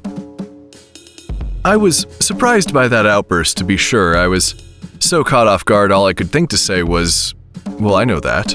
I 1.65 1.75
was 1.75 2.07
surprised 2.19 2.73
by 2.73 2.87
that 2.87 3.05
outburst, 3.05 3.57
to 3.57 3.63
be 3.63 3.75
sure. 3.75 4.17
I 4.17 4.27
was 4.27 4.55
so 4.99 5.23
caught 5.23 5.47
off 5.47 5.65
guard, 5.65 5.91
all 5.91 6.05
I 6.05 6.13
could 6.13 6.31
think 6.31 6.49
to 6.51 6.57
say 6.57 6.83
was, 6.83 7.35
Well, 7.79 7.95
I 7.95 8.05
know 8.05 8.19
that. 8.21 8.47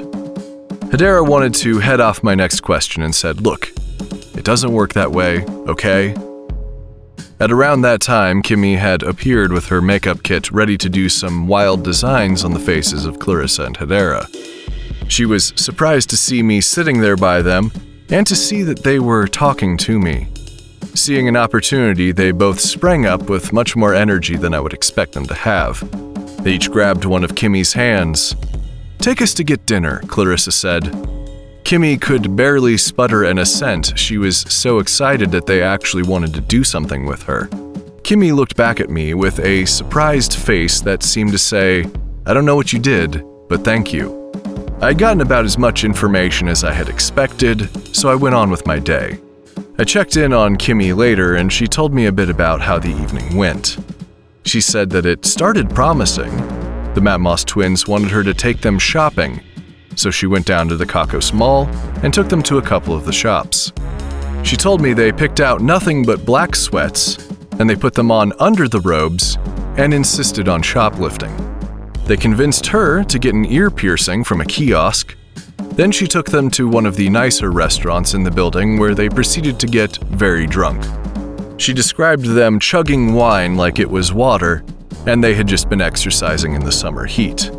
Hedera 0.90 1.26
wanted 1.26 1.54
to 1.54 1.80
head 1.80 2.00
off 2.00 2.22
my 2.22 2.34
next 2.34 2.60
question 2.60 3.02
and 3.02 3.14
said, 3.14 3.42
Look, 3.42 3.70
it 4.34 4.44
doesn't 4.44 4.72
work 4.72 4.94
that 4.94 5.12
way, 5.12 5.44
okay? 5.66 6.14
At 7.40 7.50
around 7.52 7.82
that 7.82 8.00
time, 8.00 8.42
Kimmy 8.42 8.78
had 8.78 9.02
appeared 9.02 9.52
with 9.52 9.66
her 9.66 9.82
makeup 9.82 10.22
kit 10.22 10.50
ready 10.50 10.78
to 10.78 10.88
do 10.88 11.08
some 11.08 11.46
wild 11.46 11.82
designs 11.82 12.44
on 12.44 12.54
the 12.54 12.60
faces 12.60 13.04
of 13.04 13.18
Clarissa 13.18 13.64
and 13.64 13.76
Hedera. 13.76 14.53
She 15.08 15.26
was 15.26 15.52
surprised 15.56 16.10
to 16.10 16.16
see 16.16 16.42
me 16.42 16.60
sitting 16.60 17.00
there 17.00 17.16
by 17.16 17.42
them 17.42 17.72
and 18.10 18.26
to 18.26 18.36
see 18.36 18.62
that 18.62 18.82
they 18.82 18.98
were 18.98 19.26
talking 19.26 19.76
to 19.78 19.98
me. 19.98 20.28
Seeing 20.94 21.28
an 21.28 21.36
opportunity, 21.36 22.12
they 22.12 22.30
both 22.30 22.60
sprang 22.60 23.06
up 23.06 23.28
with 23.28 23.52
much 23.52 23.74
more 23.74 23.94
energy 23.94 24.36
than 24.36 24.54
I 24.54 24.60
would 24.60 24.72
expect 24.72 25.12
them 25.12 25.26
to 25.26 25.34
have. 25.34 25.80
They 26.44 26.52
each 26.52 26.70
grabbed 26.70 27.04
one 27.04 27.24
of 27.24 27.34
Kimmy's 27.34 27.72
hands. 27.72 28.36
Take 28.98 29.20
us 29.20 29.34
to 29.34 29.44
get 29.44 29.66
dinner, 29.66 30.00
Clarissa 30.06 30.52
said. 30.52 30.84
Kimmy 31.64 32.00
could 32.00 32.36
barely 32.36 32.76
sputter 32.76 33.24
an 33.24 33.38
assent. 33.38 33.98
She 33.98 34.18
was 34.18 34.38
so 34.40 34.78
excited 34.78 35.30
that 35.32 35.46
they 35.46 35.62
actually 35.62 36.02
wanted 36.02 36.34
to 36.34 36.40
do 36.40 36.62
something 36.62 37.06
with 37.06 37.22
her. 37.24 37.48
Kimmy 38.02 38.34
looked 38.34 38.56
back 38.56 38.80
at 38.80 38.90
me 38.90 39.14
with 39.14 39.40
a 39.40 39.64
surprised 39.64 40.34
face 40.34 40.80
that 40.82 41.02
seemed 41.02 41.32
to 41.32 41.38
say, 41.38 41.86
I 42.26 42.34
don't 42.34 42.44
know 42.44 42.56
what 42.56 42.72
you 42.72 42.78
did, 42.78 43.24
but 43.48 43.64
thank 43.64 43.92
you. 43.92 44.23
I'd 44.84 44.98
gotten 44.98 45.22
about 45.22 45.46
as 45.46 45.56
much 45.56 45.82
information 45.82 46.46
as 46.46 46.62
I 46.62 46.70
had 46.70 46.90
expected, 46.90 47.70
so 47.96 48.10
I 48.10 48.14
went 48.14 48.34
on 48.34 48.50
with 48.50 48.66
my 48.66 48.78
day. 48.78 49.18
I 49.78 49.84
checked 49.84 50.18
in 50.18 50.34
on 50.34 50.56
Kimmy 50.56 50.94
later 50.94 51.36
and 51.36 51.50
she 51.50 51.66
told 51.66 51.94
me 51.94 52.04
a 52.04 52.12
bit 52.12 52.28
about 52.28 52.60
how 52.60 52.78
the 52.78 52.90
evening 52.90 53.34
went. 53.34 53.78
She 54.44 54.60
said 54.60 54.90
that 54.90 55.06
it 55.06 55.24
started 55.24 55.70
promising. 55.70 56.36
The 56.92 57.00
Matmos 57.00 57.46
twins 57.46 57.88
wanted 57.88 58.10
her 58.10 58.22
to 58.24 58.34
take 58.34 58.60
them 58.60 58.78
shopping, 58.78 59.40
so 59.96 60.10
she 60.10 60.26
went 60.26 60.44
down 60.44 60.68
to 60.68 60.76
the 60.76 60.84
Kakos 60.84 61.32
Mall 61.32 61.66
and 62.02 62.12
took 62.12 62.28
them 62.28 62.42
to 62.42 62.58
a 62.58 62.62
couple 62.62 62.94
of 62.94 63.06
the 63.06 63.12
shops. 63.12 63.72
She 64.42 64.54
told 64.54 64.82
me 64.82 64.92
they 64.92 65.12
picked 65.12 65.40
out 65.40 65.62
nothing 65.62 66.04
but 66.04 66.26
black 66.26 66.54
sweats, 66.54 67.30
and 67.58 67.70
they 67.70 67.74
put 67.74 67.94
them 67.94 68.10
on 68.10 68.34
under 68.38 68.68
the 68.68 68.80
robes 68.80 69.38
and 69.78 69.94
insisted 69.94 70.46
on 70.46 70.60
shoplifting. 70.60 71.53
They 72.06 72.16
convinced 72.16 72.66
her 72.66 73.02
to 73.04 73.18
get 73.18 73.34
an 73.34 73.46
ear 73.46 73.70
piercing 73.70 74.24
from 74.24 74.40
a 74.40 74.44
kiosk. 74.44 75.16
Then 75.70 75.90
she 75.90 76.06
took 76.06 76.26
them 76.26 76.50
to 76.52 76.68
one 76.68 76.86
of 76.86 76.96
the 76.96 77.08
nicer 77.08 77.50
restaurants 77.50 78.14
in 78.14 78.22
the 78.22 78.30
building 78.30 78.78
where 78.78 78.94
they 78.94 79.08
proceeded 79.08 79.58
to 79.60 79.66
get 79.66 79.96
very 80.04 80.46
drunk. 80.46 80.84
She 81.58 81.72
described 81.72 82.26
them 82.26 82.60
chugging 82.60 83.14
wine 83.14 83.56
like 83.56 83.78
it 83.78 83.88
was 83.88 84.12
water, 84.12 84.64
and 85.06 85.22
they 85.22 85.34
had 85.34 85.46
just 85.46 85.68
been 85.68 85.80
exercising 85.80 86.54
in 86.54 86.64
the 86.64 86.72
summer 86.72 87.06
heat. 87.06 87.50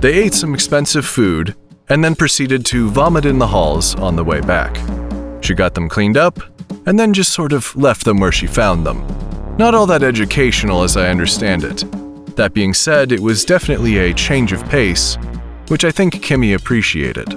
They 0.00 0.12
ate 0.14 0.34
some 0.34 0.54
expensive 0.54 1.06
food 1.06 1.54
and 1.88 2.04
then 2.04 2.14
proceeded 2.14 2.66
to 2.66 2.90
vomit 2.90 3.24
in 3.24 3.38
the 3.38 3.46
halls 3.46 3.94
on 3.96 4.16
the 4.16 4.24
way 4.24 4.40
back. 4.40 4.76
She 5.42 5.54
got 5.54 5.74
them 5.74 5.88
cleaned 5.88 6.16
up 6.16 6.40
and 6.86 6.98
then 6.98 7.14
just 7.14 7.32
sort 7.32 7.52
of 7.52 7.74
left 7.76 8.04
them 8.04 8.18
where 8.18 8.32
she 8.32 8.46
found 8.46 8.84
them. 8.84 9.06
Not 9.56 9.74
all 9.74 9.86
that 9.86 10.02
educational 10.02 10.82
as 10.82 10.96
I 10.96 11.08
understand 11.08 11.64
it. 11.64 11.84
That 12.36 12.54
being 12.54 12.72
said, 12.72 13.12
it 13.12 13.20
was 13.20 13.44
definitely 13.44 13.98
a 13.98 14.14
change 14.14 14.52
of 14.52 14.64
pace, 14.68 15.18
which 15.68 15.84
I 15.84 15.90
think 15.90 16.14
Kimmy 16.14 16.54
appreciated. 16.54 17.28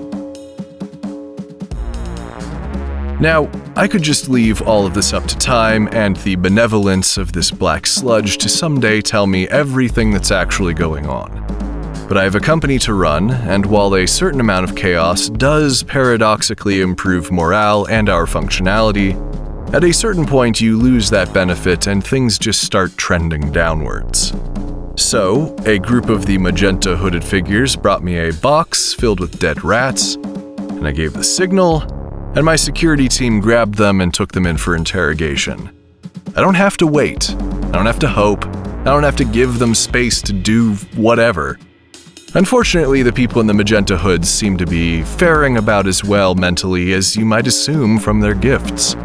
Now, 3.19 3.49
I 3.75 3.87
could 3.87 4.01
just 4.01 4.29
leave 4.29 4.61
all 4.61 4.85
of 4.85 4.93
this 4.93 5.13
up 5.13 5.25
to 5.25 5.37
time 5.37 5.89
and 5.91 6.15
the 6.17 6.35
benevolence 6.35 7.17
of 7.17 7.33
this 7.33 7.51
black 7.51 7.87
sludge 7.87 8.37
to 8.39 8.49
someday 8.49 9.01
tell 9.01 9.27
me 9.27 9.47
everything 9.49 10.11
that's 10.11 10.31
actually 10.31 10.73
going 10.73 11.07
on. 11.07 11.43
But 12.07 12.17
I 12.17 12.23
have 12.23 12.35
a 12.35 12.39
company 12.39 12.77
to 12.79 12.93
run, 12.93 13.31
and 13.31 13.65
while 13.65 13.95
a 13.95 14.05
certain 14.05 14.39
amount 14.39 14.69
of 14.69 14.75
chaos 14.75 15.27
does 15.29 15.83
paradoxically 15.83 16.81
improve 16.81 17.31
morale 17.31 17.85
and 17.89 18.09
our 18.09 18.25
functionality, 18.25 19.13
at 19.73 19.83
a 19.83 19.93
certain 19.93 20.25
point 20.25 20.61
you 20.61 20.77
lose 20.77 21.09
that 21.09 21.33
benefit 21.33 21.87
and 21.87 22.05
things 22.05 22.37
just 22.37 22.63
start 22.63 22.95
trending 22.97 23.51
downwards. 23.51 24.33
So, 24.97 25.53
a 25.65 25.77
group 25.77 26.07
of 26.07 26.25
the 26.25 26.37
magenta 26.37 26.95
hooded 26.95 27.23
figures 27.23 27.75
brought 27.75 28.01
me 28.01 28.17
a 28.17 28.33
box 28.33 28.93
filled 28.93 29.19
with 29.19 29.39
dead 29.39 29.63
rats, 29.63 30.15
and 30.15 30.87
I 30.87 30.91
gave 30.91 31.13
the 31.13 31.23
signal, 31.23 31.81
and 32.35 32.45
my 32.45 32.55
security 32.55 33.09
team 33.09 33.41
grabbed 33.41 33.75
them 33.75 33.99
and 33.99 34.13
took 34.13 34.31
them 34.31 34.45
in 34.45 34.57
for 34.57 34.75
interrogation. 34.75 35.69
I 36.35 36.41
don't 36.41 36.55
have 36.55 36.77
to 36.77 36.87
wait. 36.87 37.29
I 37.31 37.71
don't 37.71 37.85
have 37.85 37.99
to 37.99 38.07
hope. 38.07 38.45
I 38.45 38.85
don't 38.85 39.03
have 39.03 39.17
to 39.17 39.25
give 39.25 39.59
them 39.59 39.75
space 39.75 40.21
to 40.21 40.33
do 40.33 40.75
whatever. 40.95 41.59
Unfortunately, 42.33 43.01
the 43.01 43.13
people 43.13 43.41
in 43.41 43.47
the 43.47 43.53
magenta 43.53 43.97
hoods 43.97 44.29
seem 44.29 44.57
to 44.57 44.65
be 44.65 45.03
faring 45.03 45.57
about 45.57 45.87
as 45.87 46.03
well 46.03 46.35
mentally 46.35 46.93
as 46.93 47.15
you 47.15 47.25
might 47.25 47.47
assume 47.47 47.99
from 47.99 48.21
their 48.21 48.33
gifts. 48.33 48.95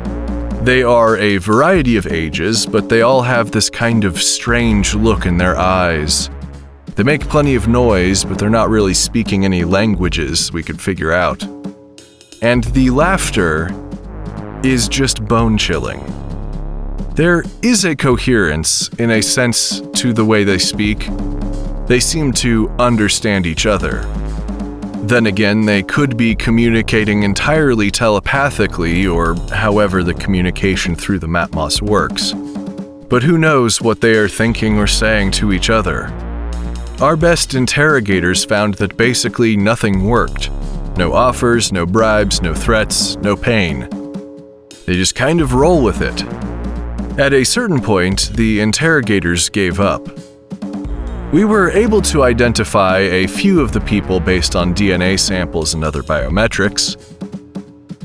They 0.62 0.82
are 0.82 1.16
a 1.16 1.38
variety 1.38 1.96
of 1.96 2.06
ages, 2.06 2.66
but 2.66 2.90
they 2.90 3.00
all 3.00 3.22
have 3.22 3.50
this 3.50 3.70
kind 3.70 4.04
of 4.04 4.20
strange 4.20 4.94
look 4.94 5.24
in 5.24 5.38
their 5.38 5.56
eyes. 5.56 6.28
They 6.96 7.02
make 7.02 7.22
plenty 7.22 7.54
of 7.54 7.66
noise, 7.66 8.24
but 8.24 8.38
they're 8.38 8.50
not 8.50 8.68
really 8.68 8.92
speaking 8.92 9.46
any 9.46 9.64
languages 9.64 10.52
we 10.52 10.62
could 10.62 10.78
figure 10.78 11.12
out. 11.12 11.42
And 12.42 12.64
the 12.64 12.90
laughter 12.90 13.70
is 14.62 14.86
just 14.86 15.24
bone 15.24 15.56
chilling. 15.56 16.04
There 17.14 17.42
is 17.62 17.86
a 17.86 17.96
coherence, 17.96 18.90
in 18.98 19.12
a 19.12 19.22
sense, 19.22 19.80
to 19.94 20.12
the 20.12 20.26
way 20.26 20.44
they 20.44 20.58
speak. 20.58 21.08
They 21.86 22.00
seem 22.00 22.32
to 22.34 22.68
understand 22.78 23.46
each 23.46 23.64
other. 23.64 24.02
Then 25.02 25.26
again, 25.26 25.64
they 25.64 25.82
could 25.82 26.16
be 26.16 26.34
communicating 26.34 27.22
entirely 27.22 27.90
telepathically, 27.90 29.06
or 29.06 29.34
however 29.50 30.02
the 30.02 30.14
communication 30.14 30.94
through 30.94 31.18
the 31.18 31.26
Matmos 31.26 31.82
works. 31.82 32.32
But 33.08 33.22
who 33.22 33.38
knows 33.38 33.80
what 33.80 34.00
they 34.00 34.12
are 34.14 34.28
thinking 34.28 34.78
or 34.78 34.86
saying 34.86 35.32
to 35.32 35.52
each 35.52 35.68
other? 35.68 36.12
Our 37.00 37.16
best 37.16 37.54
interrogators 37.54 38.44
found 38.44 38.74
that 38.74 38.96
basically 38.96 39.56
nothing 39.56 40.04
worked. 40.04 40.50
No 40.96 41.14
offers, 41.14 41.72
no 41.72 41.86
bribes, 41.86 42.42
no 42.42 42.54
threats, 42.54 43.16
no 43.16 43.34
pain. 43.34 43.88
They 44.86 44.96
just 44.96 45.14
kind 45.14 45.40
of 45.40 45.54
roll 45.54 45.82
with 45.82 46.02
it. 46.02 46.22
At 47.18 47.32
a 47.32 47.44
certain 47.44 47.80
point, 47.80 48.30
the 48.34 48.60
interrogators 48.60 49.48
gave 49.48 49.80
up. 49.80 50.06
We 51.32 51.44
were 51.44 51.70
able 51.70 52.02
to 52.02 52.24
identify 52.24 52.98
a 52.98 53.28
few 53.28 53.60
of 53.60 53.70
the 53.70 53.80
people 53.80 54.18
based 54.18 54.56
on 54.56 54.74
DNA 54.74 55.16
samples 55.16 55.74
and 55.74 55.84
other 55.84 56.02
biometrics. 56.02 56.96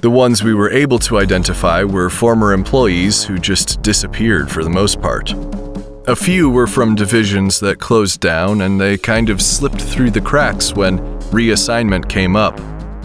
The 0.02 0.12
ones 0.12 0.44
we 0.44 0.54
were 0.54 0.70
able 0.70 1.00
to 1.00 1.18
identify 1.18 1.84
were 1.84 2.12
former 2.12 2.54
employees 2.54 3.24
who 3.24 3.40
just 3.40 3.82
disappeared 3.82 4.52
for 4.52 4.64
the 4.64 4.70
most 4.70 5.02
part. 5.02 5.34
A 6.08 6.16
few 6.16 6.52
were 6.52 6.68
from 6.68 6.94
divisions 6.94 7.60
that 7.62 7.80
closed 7.80 8.20
down 8.20 8.62
and 8.62 8.80
they 8.80 8.96
kind 8.96 9.32
of 9.32 9.42
slipped 9.42 9.82
through 9.82 10.12
the 10.12 10.22
cracks 10.22 10.76
when 10.76 11.00
reassignment 11.32 12.08
came 12.08 12.36
up, 12.36 12.60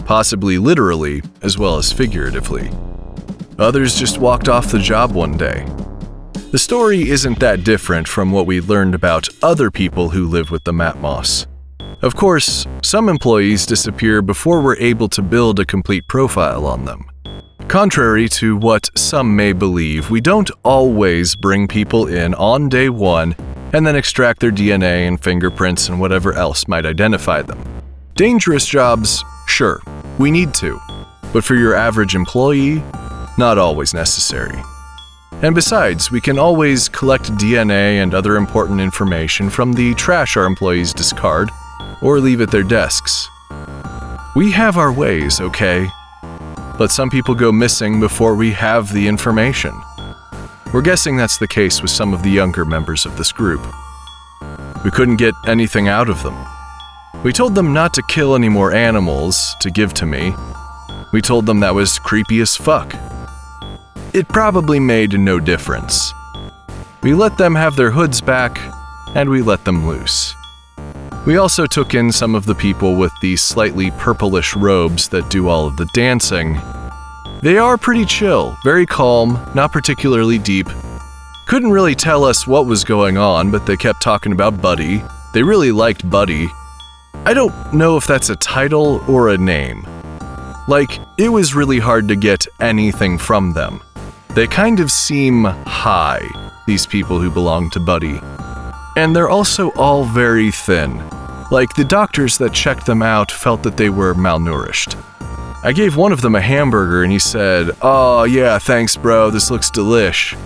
possibly 0.05 0.59
literally 0.59 1.23
as 1.41 1.57
well 1.57 1.77
as 1.77 1.91
figuratively. 1.91 2.69
Others 3.57 3.95
just 3.95 4.19
walked 4.19 4.49
off 4.49 4.71
the 4.71 4.77
job 4.77 5.13
one 5.13 5.35
day, 5.35 5.65
the 6.51 6.59
story 6.59 7.09
isn't 7.09 7.39
that 7.39 7.63
different 7.63 8.09
from 8.09 8.29
what 8.29 8.45
we 8.45 8.59
learned 8.59 8.93
about 8.93 9.29
other 9.41 9.71
people 9.71 10.09
who 10.09 10.27
live 10.27 10.51
with 10.51 10.65
the 10.65 10.73
Matmos. 10.73 11.47
Of 12.01 12.17
course, 12.17 12.67
some 12.83 13.07
employees 13.07 13.65
disappear 13.65 14.21
before 14.21 14.61
we're 14.61 14.75
able 14.75 15.07
to 15.09 15.21
build 15.21 15.61
a 15.61 15.65
complete 15.65 16.07
profile 16.09 16.65
on 16.65 16.83
them. 16.83 17.05
Contrary 17.69 18.27
to 18.27 18.57
what 18.57 18.89
some 18.97 19.33
may 19.33 19.53
believe, 19.53 20.09
we 20.09 20.19
don't 20.19 20.51
always 20.63 21.37
bring 21.37 21.69
people 21.69 22.07
in 22.07 22.33
on 22.33 22.67
day 22.67 22.89
one 22.89 23.33
and 23.71 23.87
then 23.87 23.95
extract 23.95 24.41
their 24.41 24.51
DNA 24.51 25.07
and 25.07 25.23
fingerprints 25.23 25.87
and 25.87 26.01
whatever 26.01 26.33
else 26.33 26.67
might 26.67 26.85
identify 26.85 27.41
them. 27.41 27.63
Dangerous 28.15 28.65
jobs, 28.65 29.23
sure, 29.47 29.81
we 30.17 30.29
need 30.29 30.53
to, 30.55 30.77
but 31.31 31.45
for 31.45 31.55
your 31.55 31.75
average 31.75 32.13
employee, 32.13 32.83
not 33.37 33.57
always 33.57 33.93
necessary. 33.93 34.61
And 35.43 35.55
besides, 35.55 36.11
we 36.11 36.21
can 36.21 36.37
always 36.37 36.87
collect 36.87 37.33
DNA 37.33 38.03
and 38.03 38.13
other 38.13 38.35
important 38.35 38.79
information 38.79 39.49
from 39.49 39.73
the 39.73 39.95
trash 39.95 40.37
our 40.37 40.45
employees 40.45 40.93
discard 40.93 41.49
or 42.03 42.19
leave 42.19 42.41
at 42.41 42.51
their 42.51 42.61
desks. 42.61 43.27
We 44.35 44.51
have 44.51 44.77
our 44.77 44.93
ways, 44.93 45.41
okay? 45.41 45.89
But 46.77 46.91
some 46.91 47.09
people 47.09 47.33
go 47.33 47.51
missing 47.51 47.99
before 47.99 48.35
we 48.35 48.51
have 48.51 48.93
the 48.93 49.07
information. 49.07 49.73
We're 50.73 50.83
guessing 50.83 51.17
that's 51.17 51.39
the 51.39 51.47
case 51.47 51.81
with 51.81 51.91
some 51.91 52.13
of 52.13 52.21
the 52.21 52.29
younger 52.29 52.63
members 52.63 53.07
of 53.07 53.17
this 53.17 53.31
group. 53.31 53.65
We 54.85 54.91
couldn't 54.91 55.17
get 55.17 55.33
anything 55.47 55.87
out 55.87 56.07
of 56.07 56.21
them. 56.21 56.35
We 57.23 57.33
told 57.33 57.55
them 57.55 57.73
not 57.73 57.95
to 57.95 58.03
kill 58.03 58.35
any 58.35 58.49
more 58.49 58.73
animals 58.73 59.55
to 59.61 59.71
give 59.71 59.95
to 59.95 60.05
me. 60.05 60.35
We 61.11 61.21
told 61.21 61.47
them 61.47 61.61
that 61.61 61.73
was 61.73 61.97
creepy 61.97 62.41
as 62.41 62.55
fuck 62.55 62.95
it 64.13 64.27
probably 64.27 64.79
made 64.79 65.17
no 65.19 65.39
difference. 65.39 66.13
We 67.03 67.13
let 67.13 67.37
them 67.37 67.55
have 67.55 67.75
their 67.75 67.91
hoods 67.91 68.21
back, 68.21 68.59
and 69.15 69.29
we 69.29 69.41
let 69.41 69.65
them 69.65 69.87
loose. 69.87 70.35
We 71.25 71.37
also 71.37 71.65
took 71.65 71.93
in 71.93 72.11
some 72.11 72.35
of 72.35 72.45
the 72.45 72.55
people 72.55 72.95
with 72.95 73.11
the 73.21 73.35
slightly 73.35 73.91
purplish 73.91 74.55
robes 74.55 75.07
that 75.09 75.29
do 75.29 75.47
all 75.47 75.67
of 75.67 75.77
the 75.77 75.89
dancing. 75.93 76.59
They 77.41 77.57
are 77.57 77.77
pretty 77.77 78.05
chill, 78.05 78.57
very 78.63 78.85
calm, 78.85 79.39
not 79.55 79.71
particularly 79.71 80.37
deep. 80.37 80.67
Couldn't 81.47 81.71
really 81.71 81.95
tell 81.95 82.23
us 82.23 82.47
what 82.47 82.65
was 82.65 82.83
going 82.83 83.17
on, 83.17 83.51
but 83.51 83.65
they 83.65 83.77
kept 83.77 84.01
talking 84.01 84.31
about 84.31 84.61
Buddy. 84.61 85.03
They 85.33 85.43
really 85.43 85.71
liked 85.71 86.09
Buddy. 86.09 86.49
I 87.25 87.33
don't 87.33 87.73
know 87.73 87.97
if 87.97 88.07
that's 88.07 88.29
a 88.29 88.35
title 88.35 89.03
or 89.07 89.29
a 89.29 89.37
name. 89.37 89.85
Like, 90.67 90.99
it 91.17 91.29
was 91.29 91.55
really 91.55 91.79
hard 91.79 92.07
to 92.07 92.15
get 92.15 92.47
anything 92.59 93.17
from 93.17 93.53
them. 93.53 93.81
They 94.33 94.47
kind 94.47 94.79
of 94.79 94.89
seem 94.89 95.43
high, 95.43 96.25
these 96.65 96.85
people 96.85 97.19
who 97.19 97.29
belong 97.29 97.69
to 97.71 97.81
Buddy. 97.81 98.21
And 98.95 99.13
they're 99.13 99.29
also 99.29 99.71
all 99.71 100.05
very 100.05 100.51
thin. 100.51 101.03
Like 101.51 101.75
the 101.75 101.83
doctors 101.83 102.37
that 102.37 102.53
checked 102.53 102.85
them 102.85 103.01
out 103.01 103.29
felt 103.29 103.61
that 103.63 103.75
they 103.75 103.89
were 103.89 104.13
malnourished. 104.13 104.95
I 105.65 105.73
gave 105.73 105.97
one 105.97 106.13
of 106.13 106.21
them 106.21 106.35
a 106.35 106.41
hamburger 106.41 107.03
and 107.03 107.11
he 107.11 107.19
said, 107.19 107.71
Oh, 107.81 108.23
yeah, 108.23 108.57
thanks, 108.57 108.95
bro, 108.95 109.31
this 109.31 109.51
looks 109.51 109.69
delish. 109.69 110.37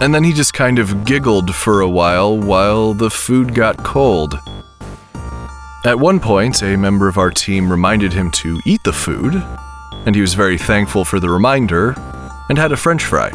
And 0.00 0.14
then 0.14 0.22
he 0.22 0.32
just 0.32 0.54
kind 0.54 0.78
of 0.78 1.04
giggled 1.04 1.56
for 1.56 1.80
a 1.80 1.88
while 1.88 2.38
while 2.38 2.94
the 2.94 3.10
food 3.10 3.52
got 3.52 3.82
cold. 3.82 4.38
At 5.84 5.98
one 5.98 6.20
point, 6.20 6.62
a 6.62 6.76
member 6.76 7.08
of 7.08 7.18
our 7.18 7.32
team 7.32 7.68
reminded 7.68 8.12
him 8.12 8.30
to 8.30 8.60
eat 8.64 8.84
the 8.84 8.92
food, 8.92 9.34
and 10.06 10.14
he 10.14 10.20
was 10.20 10.34
very 10.34 10.56
thankful 10.56 11.04
for 11.04 11.18
the 11.18 11.28
reminder 11.28 11.96
and 12.48 12.58
had 12.58 12.72
a 12.72 12.76
french 12.76 13.04
fry. 13.04 13.30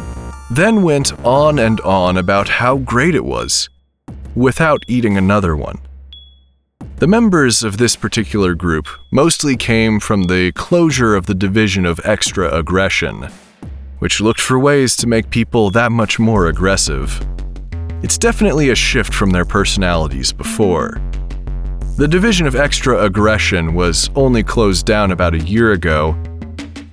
Then 0.50 0.82
went 0.82 1.12
on 1.24 1.58
and 1.58 1.80
on 1.82 2.16
about 2.16 2.48
how 2.48 2.78
great 2.78 3.14
it 3.14 3.24
was, 3.24 3.68
without 4.34 4.84
eating 4.88 5.16
another 5.16 5.56
one. 5.56 5.78
The 6.96 7.06
members 7.06 7.62
of 7.62 7.78
this 7.78 7.96
particular 7.96 8.54
group 8.54 8.88
mostly 9.10 9.56
came 9.56 10.00
from 10.00 10.24
the 10.24 10.52
closure 10.52 11.14
of 11.14 11.26
the 11.26 11.34
Division 11.34 11.86
of 11.86 12.00
Extra 12.04 12.54
Aggression, 12.54 13.28
which 14.00 14.20
looked 14.20 14.40
for 14.40 14.58
ways 14.58 14.96
to 14.96 15.06
make 15.06 15.30
people 15.30 15.70
that 15.70 15.92
much 15.92 16.18
more 16.18 16.48
aggressive. 16.48 17.24
It's 18.02 18.18
definitely 18.18 18.70
a 18.70 18.74
shift 18.74 19.14
from 19.14 19.30
their 19.30 19.44
personalities 19.44 20.32
before. 20.32 21.00
The 21.96 22.08
Division 22.08 22.46
of 22.46 22.56
Extra 22.56 23.04
Aggression 23.04 23.74
was 23.74 24.10
only 24.16 24.42
closed 24.42 24.86
down 24.86 25.10
about 25.10 25.34
a 25.34 25.38
year 25.38 25.72
ago 25.72 26.16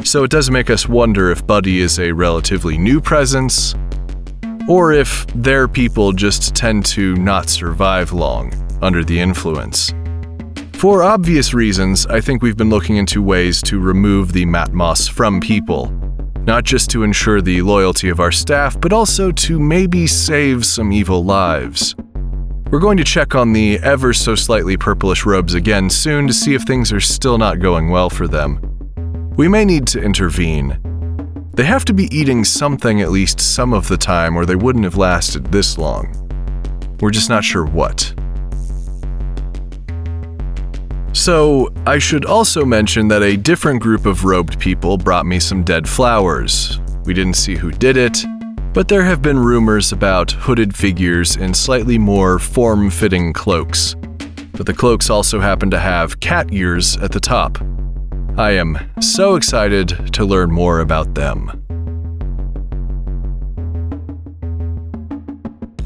so 0.03 0.23
it 0.23 0.31
does 0.31 0.49
make 0.49 0.69
us 0.69 0.87
wonder 0.87 1.31
if 1.31 1.45
Buddy 1.45 1.81
is 1.81 1.99
a 1.99 2.11
relatively 2.11 2.77
new 2.77 3.01
presence, 3.01 3.75
or 4.67 4.91
if 4.93 5.25
their 5.27 5.67
people 5.67 6.11
just 6.11 6.55
tend 6.55 6.85
to 6.87 7.15
not 7.15 7.49
survive 7.49 8.13
long 8.13 8.53
under 8.81 9.03
the 9.03 9.19
influence. 9.19 9.93
For 10.73 11.01
obvious 11.01 11.53
reasons, 11.53 12.05
I 12.05 12.21
think 12.21 12.43
we've 12.43 12.57
been 12.57 12.69
looking 12.69 12.97
into 12.97 13.23
ways 13.23 13.61
to 13.63 13.79
remove 13.79 14.33
the 14.33 14.45
Matmos 14.45 15.09
from 15.09 15.39
people, 15.39 15.87
not 16.45 16.63
just 16.63 16.89
to 16.91 17.03
ensure 17.03 17.41
the 17.41 17.61
loyalty 17.63 18.09
of 18.09 18.19
our 18.19 18.31
staff, 18.31 18.79
but 18.79 18.93
also 18.93 19.31
to 19.31 19.59
maybe 19.59 20.05
save 20.05 20.65
some 20.65 20.91
evil 20.91 21.23
lives. 21.23 21.95
We're 22.69 22.79
going 22.79 22.97
to 22.97 23.03
check 23.03 23.33
on 23.33 23.53
the 23.53 23.79
ever 23.79 24.13
so 24.13 24.35
slightly 24.35 24.77
purplish 24.77 25.25
robes 25.25 25.53
again 25.53 25.89
soon 25.89 26.27
to 26.27 26.33
see 26.33 26.53
if 26.53 26.63
things 26.63 26.91
are 26.91 26.99
still 26.99 27.37
not 27.37 27.59
going 27.59 27.89
well 27.89 28.09
for 28.09 28.27
them. 28.27 28.76
We 29.37 29.47
may 29.47 29.65
need 29.65 29.85
to 29.89 30.01
intervene. 30.01 30.79
They 31.53 31.63
have 31.63 31.85
to 31.85 31.93
be 31.93 32.05
eating 32.15 32.43
something 32.43 33.01
at 33.01 33.11
least 33.11 33.39
some 33.39 33.71
of 33.71 33.87
the 33.87 33.95
time, 33.95 34.35
or 34.35 34.47
they 34.47 34.55
wouldn't 34.55 34.83
have 34.83 34.97
lasted 34.97 35.45
this 35.51 35.77
long. 35.77 36.11
We're 37.01 37.11
just 37.11 37.29
not 37.29 37.43
sure 37.43 37.63
what. 37.63 38.15
So, 41.13 41.71
I 41.85 41.99
should 41.99 42.25
also 42.25 42.65
mention 42.65 43.07
that 43.09 43.21
a 43.21 43.37
different 43.37 43.79
group 43.79 44.07
of 44.07 44.23
robed 44.23 44.59
people 44.59 44.97
brought 44.97 45.27
me 45.27 45.39
some 45.39 45.63
dead 45.63 45.87
flowers. 45.87 46.79
We 47.05 47.13
didn't 47.13 47.35
see 47.35 47.55
who 47.55 47.71
did 47.71 47.95
it, 47.95 48.25
but 48.73 48.87
there 48.87 49.03
have 49.03 49.21
been 49.21 49.37
rumors 49.37 49.91
about 49.91 50.31
hooded 50.31 50.75
figures 50.75 51.35
in 51.35 51.53
slightly 51.53 51.99
more 51.99 52.39
form 52.39 52.89
fitting 52.89 53.33
cloaks. 53.33 53.95
But 54.53 54.65
the 54.65 54.73
cloaks 54.73 55.11
also 55.11 55.39
happen 55.39 55.69
to 55.69 55.79
have 55.79 56.19
cat 56.21 56.51
ears 56.51 56.97
at 56.97 57.11
the 57.11 57.19
top. 57.19 57.59
I 58.37 58.51
am 58.51 58.77
so 59.01 59.33
excited 59.33 60.13
to 60.13 60.23
learn 60.23 60.51
more 60.51 60.81
about 60.81 61.15
them. 61.15 61.63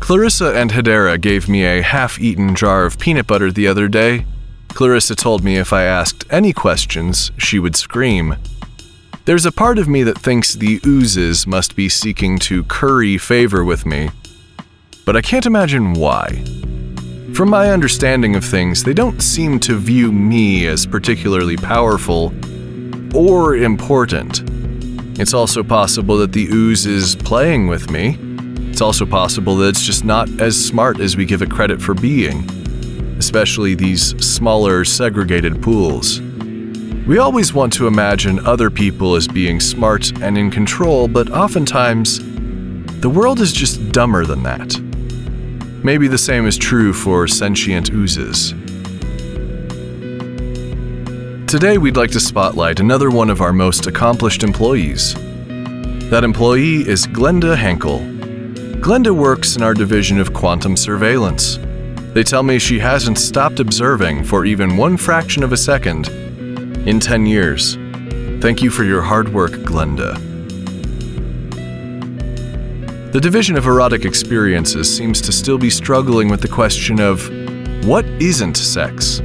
Clarissa 0.02 0.54
and 0.54 0.70
Hedera 0.70 1.22
gave 1.22 1.48
me 1.48 1.64
a 1.64 1.82
half 1.82 2.20
eaten 2.20 2.54
jar 2.54 2.84
of 2.84 3.00
peanut 3.00 3.26
butter 3.26 3.54
the 3.54 3.68
other 3.68 3.88
day. 3.88 4.26
Clarissa 4.68 5.16
told 5.16 5.46
me 5.46 5.56
if 5.56 5.72
I 5.72 5.84
asked 5.84 6.26
any 6.30 6.52
questions, 6.52 7.32
she 7.38 7.58
would 7.58 7.78
scream. 7.78 8.36
There's 9.24 9.46
a 9.46 9.52
part 9.54 9.80
of 9.80 9.88
me 9.88 10.04
that 10.04 10.18
thinks 10.18 10.54
the 10.54 10.82
oozes 10.86 11.48
must 11.48 11.78
be 11.78 11.88
seeking 11.88 12.38
to 12.40 12.66
curry 12.66 13.18
favor 13.18 13.64
with 13.64 13.86
me, 13.86 14.10
but 15.06 15.16
I 15.16 15.22
can't 15.22 15.46
imagine 15.46 15.94
why. 15.94 16.44
From 17.34 17.50
my 17.50 17.72
understanding 17.72 18.36
of 18.36 18.44
things, 18.44 18.84
they 18.84 18.94
don't 18.94 19.22
seem 19.22 19.58
to 19.62 19.78
view 19.78 20.12
me 20.12 20.68
as 20.68 20.86
particularly 20.86 21.56
powerful 21.56 22.34
or 23.16 23.56
important. 23.56 24.44
It's 25.18 25.34
also 25.34 25.64
possible 25.64 26.18
that 26.18 26.34
the 26.34 26.48
ooze 26.52 26.86
is 26.86 27.16
playing 27.16 27.68
with 27.68 27.90
me. 27.90 28.18
It's 28.70 28.82
also 28.82 29.06
possible 29.06 29.56
that 29.58 29.70
it's 29.70 29.86
just 29.86 30.04
not 30.04 30.30
as 30.42 30.62
smart 30.62 31.00
as 31.00 31.16
we 31.16 31.26
give 31.26 31.42
it 31.42 31.50
credit 31.50 31.82
for 31.82 31.94
being, 31.94 32.50
especially 33.18 33.76
these 33.76 34.10
smaller, 34.24 34.84
segregated 34.84 35.64
pools. 35.64 36.20
We 37.08 37.18
always 37.18 37.54
want 37.54 37.72
to 37.74 37.88
imagine 37.88 38.46
other 38.46 38.70
people 38.70 39.16
as 39.16 39.28
being 39.28 39.62
smart 39.62 40.12
and 40.22 40.38
in 40.38 40.52
control, 40.52 41.08
but 41.08 41.32
oftentimes, 41.32 42.20
the 43.00 43.10
world 43.10 43.40
is 43.40 43.54
just 43.54 43.92
dumber 43.94 44.26
than 44.26 44.44
that. 44.44 44.91
Maybe 45.84 46.08
the 46.08 46.18
same 46.18 46.46
is 46.46 46.58
true 46.58 46.94
for 46.94 47.28
sentient 47.28 47.92
oozes. 47.92 48.52
Today, 51.50 51.80
we'd 51.80 51.98
like 51.98 52.12
to 52.12 52.20
spotlight 52.20 52.80
another 52.80 53.10
one 53.10 53.32
of 53.32 53.42
our 53.42 53.52
most 53.52 53.88
accomplished 53.88 54.44
employees. 54.44 55.16
That 56.12 56.24
employee 56.24 56.88
is 56.88 57.08
Glenda 57.08 57.58
Henkel. 57.58 58.00
Glenda 58.80 59.12
works 59.12 59.56
in 59.56 59.64
our 59.64 59.74
division 59.74 60.20
of 60.20 60.34
quantum 60.34 60.78
surveillance. 60.78 61.58
They 62.14 62.24
tell 62.24 62.44
me 62.44 62.60
she 62.60 62.78
hasn't 62.78 63.18
stopped 63.18 63.60
observing 63.60 64.26
for 64.26 64.46
even 64.46 64.78
one 64.78 64.98
fraction 64.98 65.42
of 65.42 65.52
a 65.52 65.58
second 65.58 66.10
in 66.88 67.00
10 67.00 67.26
years. 67.26 67.76
Thank 68.40 68.62
you 68.62 68.70
for 68.70 68.84
your 68.84 69.02
hard 69.02 69.34
work, 69.34 69.52
Glenda. 69.52 70.31
The 73.12 73.20
Division 73.20 73.58
of 73.58 73.68
Erotic 73.68 74.06
Experiences 74.06 74.96
seems 74.96 75.20
to 75.20 75.34
still 75.34 75.58
be 75.58 75.70
struggling 75.70 76.30
with 76.30 76.40
the 76.40 76.48
question 76.48 77.02
of 77.02 77.28
what 77.86 78.06
isn't 78.06 78.56
sex? 78.56 79.20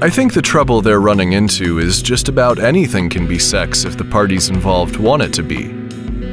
I 0.00 0.08
think 0.08 0.32
the 0.32 0.40
trouble 0.40 0.80
they're 0.80 1.00
running 1.00 1.32
into 1.32 1.80
is 1.80 2.00
just 2.00 2.28
about 2.28 2.60
anything 2.60 3.08
can 3.08 3.26
be 3.26 3.36
sex 3.36 3.84
if 3.84 3.96
the 3.96 4.04
parties 4.04 4.50
involved 4.50 4.98
want 4.98 5.22
it 5.22 5.32
to 5.34 5.42
be. 5.42 5.74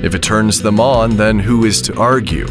If 0.05 0.13
it 0.13 0.21
turns 0.21 0.61
them 0.61 0.79
on, 0.79 1.17
then 1.17 1.39
who 1.39 1.65
is 1.65 1.81
to 1.81 1.99
argue? 1.99 2.45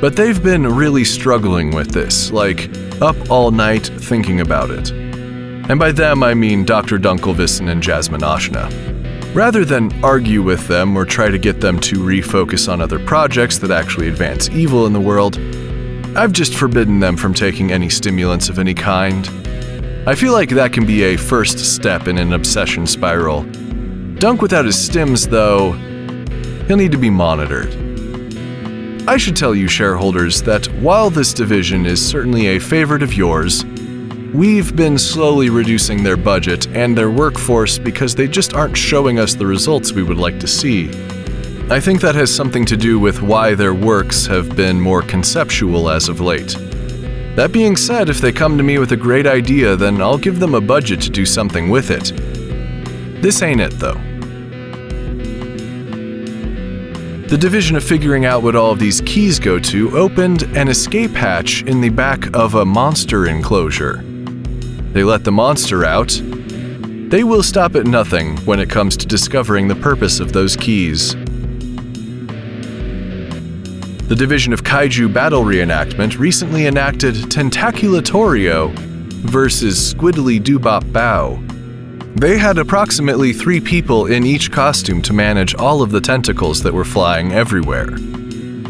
But 0.00 0.16
they've 0.16 0.42
been 0.42 0.66
really 0.66 1.04
struggling 1.04 1.70
with 1.70 1.92
this, 1.92 2.32
like 2.32 2.68
up 3.00 3.30
all 3.30 3.52
night 3.52 3.86
thinking 3.86 4.40
about 4.40 4.72
it. 4.72 4.90
And 4.90 5.78
by 5.78 5.92
them, 5.92 6.24
I 6.24 6.34
mean 6.34 6.64
Dr. 6.64 6.98
Dunkelvissen 6.98 7.70
and 7.70 7.80
Jasmine 7.80 8.22
Ashna. 8.22 8.93
Rather 9.34 9.64
than 9.64 9.92
argue 10.04 10.42
with 10.42 10.68
them 10.68 10.96
or 10.96 11.04
try 11.04 11.28
to 11.28 11.38
get 11.38 11.60
them 11.60 11.80
to 11.80 11.96
refocus 11.96 12.72
on 12.72 12.80
other 12.80 13.04
projects 13.04 13.58
that 13.58 13.72
actually 13.72 14.06
advance 14.06 14.48
evil 14.50 14.86
in 14.86 14.92
the 14.92 15.00
world, 15.00 15.38
I've 16.16 16.30
just 16.30 16.54
forbidden 16.54 17.00
them 17.00 17.16
from 17.16 17.34
taking 17.34 17.72
any 17.72 17.88
stimulants 17.88 18.48
of 18.48 18.60
any 18.60 18.74
kind. 18.74 19.28
I 20.06 20.14
feel 20.14 20.32
like 20.32 20.50
that 20.50 20.72
can 20.72 20.86
be 20.86 21.02
a 21.02 21.16
first 21.16 21.58
step 21.58 22.06
in 22.06 22.16
an 22.16 22.32
obsession 22.32 22.86
spiral. 22.86 23.42
Dunk 24.20 24.40
without 24.40 24.66
his 24.66 24.76
stims, 24.76 25.28
though, 25.28 25.72
he'll 26.68 26.76
need 26.76 26.92
to 26.92 26.98
be 26.98 27.10
monitored. 27.10 27.74
I 29.08 29.16
should 29.16 29.34
tell 29.36 29.52
you, 29.56 29.66
shareholders, 29.66 30.42
that 30.42 30.66
while 30.74 31.10
this 31.10 31.34
division 31.34 31.86
is 31.86 32.06
certainly 32.06 32.46
a 32.46 32.60
favorite 32.60 33.02
of 33.02 33.14
yours, 33.14 33.64
We've 34.34 34.74
been 34.74 34.98
slowly 34.98 35.48
reducing 35.48 36.02
their 36.02 36.16
budget 36.16 36.66
and 36.74 36.98
their 36.98 37.08
workforce 37.08 37.78
because 37.78 38.16
they 38.16 38.26
just 38.26 38.52
aren't 38.52 38.76
showing 38.76 39.20
us 39.20 39.34
the 39.34 39.46
results 39.46 39.92
we 39.92 40.02
would 40.02 40.16
like 40.16 40.40
to 40.40 40.48
see. 40.48 40.88
I 41.70 41.78
think 41.78 42.00
that 42.00 42.16
has 42.16 42.34
something 42.34 42.64
to 42.64 42.76
do 42.76 42.98
with 42.98 43.22
why 43.22 43.54
their 43.54 43.74
works 43.74 44.26
have 44.26 44.56
been 44.56 44.80
more 44.80 45.02
conceptual 45.02 45.88
as 45.88 46.08
of 46.08 46.18
late. 46.18 46.56
That 47.36 47.52
being 47.52 47.76
said, 47.76 48.08
if 48.08 48.20
they 48.20 48.32
come 48.32 48.56
to 48.56 48.64
me 48.64 48.78
with 48.78 48.90
a 48.90 48.96
great 48.96 49.28
idea, 49.28 49.76
then 49.76 50.00
I'll 50.02 50.18
give 50.18 50.40
them 50.40 50.56
a 50.56 50.60
budget 50.60 51.00
to 51.02 51.10
do 51.10 51.24
something 51.24 51.70
with 51.70 51.92
it. 51.92 52.12
This 53.22 53.40
ain't 53.40 53.60
it, 53.60 53.78
though. 53.78 54.00
The 57.28 57.38
division 57.38 57.76
of 57.76 57.84
figuring 57.84 58.24
out 58.24 58.42
what 58.42 58.56
all 58.56 58.72
of 58.72 58.80
these 58.80 59.00
keys 59.02 59.38
go 59.38 59.60
to 59.60 59.96
opened 59.96 60.42
an 60.56 60.66
escape 60.66 61.12
hatch 61.12 61.62
in 61.62 61.80
the 61.80 61.90
back 61.90 62.34
of 62.34 62.56
a 62.56 62.64
monster 62.64 63.26
enclosure. 63.26 64.04
They 64.94 65.02
let 65.02 65.24
the 65.24 65.32
monster 65.32 65.84
out. 65.84 66.20
They 66.22 67.24
will 67.24 67.42
stop 67.42 67.74
at 67.74 67.84
nothing 67.84 68.36
when 68.46 68.60
it 68.60 68.70
comes 68.70 68.96
to 68.98 69.06
discovering 69.06 69.66
the 69.66 69.74
purpose 69.74 70.20
of 70.20 70.32
those 70.32 70.56
keys. 70.56 71.16
The 74.06 74.14
Division 74.16 74.52
of 74.52 74.62
Kaiju 74.62 75.12
Battle 75.12 75.42
Reenactment 75.42 76.20
recently 76.20 76.68
enacted 76.68 77.16
Tentaculatorio 77.16 78.72
versus 79.26 79.92
Squiddly 79.92 80.40
Doobop 80.40 80.92
Bow. 80.92 81.42
They 82.14 82.38
had 82.38 82.58
approximately 82.58 83.32
three 83.32 83.60
people 83.60 84.06
in 84.06 84.24
each 84.24 84.52
costume 84.52 85.02
to 85.02 85.12
manage 85.12 85.56
all 85.56 85.82
of 85.82 85.90
the 85.90 86.00
tentacles 86.00 86.62
that 86.62 86.72
were 86.72 86.84
flying 86.84 87.32
everywhere. 87.32 87.88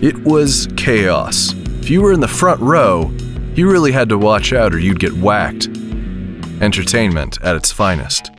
It 0.02 0.16
was 0.24 0.68
chaos. 0.78 1.52
If 1.82 1.90
you 1.90 2.00
were 2.00 2.14
in 2.14 2.20
the 2.20 2.28
front 2.28 2.62
row, 2.62 3.12
you 3.54 3.70
really 3.70 3.92
had 3.92 4.08
to 4.08 4.16
watch 4.16 4.54
out 4.54 4.72
or 4.72 4.78
you'd 4.78 5.00
get 5.00 5.12
whacked 5.12 5.68
entertainment 6.62 7.40
at 7.42 7.56
its 7.56 7.72
finest. 7.72 8.30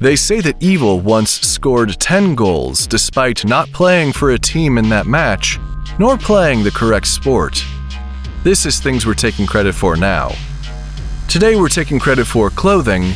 They 0.00 0.16
say 0.16 0.40
that 0.40 0.62
Evil 0.62 1.00
once 1.00 1.30
scored 1.30 2.00
10 2.00 2.34
goals 2.34 2.86
despite 2.86 3.44
not 3.44 3.70
playing 3.72 4.12
for 4.12 4.30
a 4.30 4.38
team 4.38 4.78
in 4.78 4.88
that 4.88 5.06
match, 5.06 5.58
nor 5.98 6.16
playing 6.16 6.62
the 6.62 6.70
correct 6.70 7.06
sport. 7.06 7.62
This 8.42 8.64
is 8.64 8.80
things 8.80 9.04
we're 9.04 9.12
taking 9.12 9.46
credit 9.46 9.74
for 9.74 9.96
now. 9.96 10.32
Today 11.28 11.54
we're 11.56 11.68
taking 11.68 11.98
credit 11.98 12.24
for 12.24 12.48
clothing, 12.48 13.12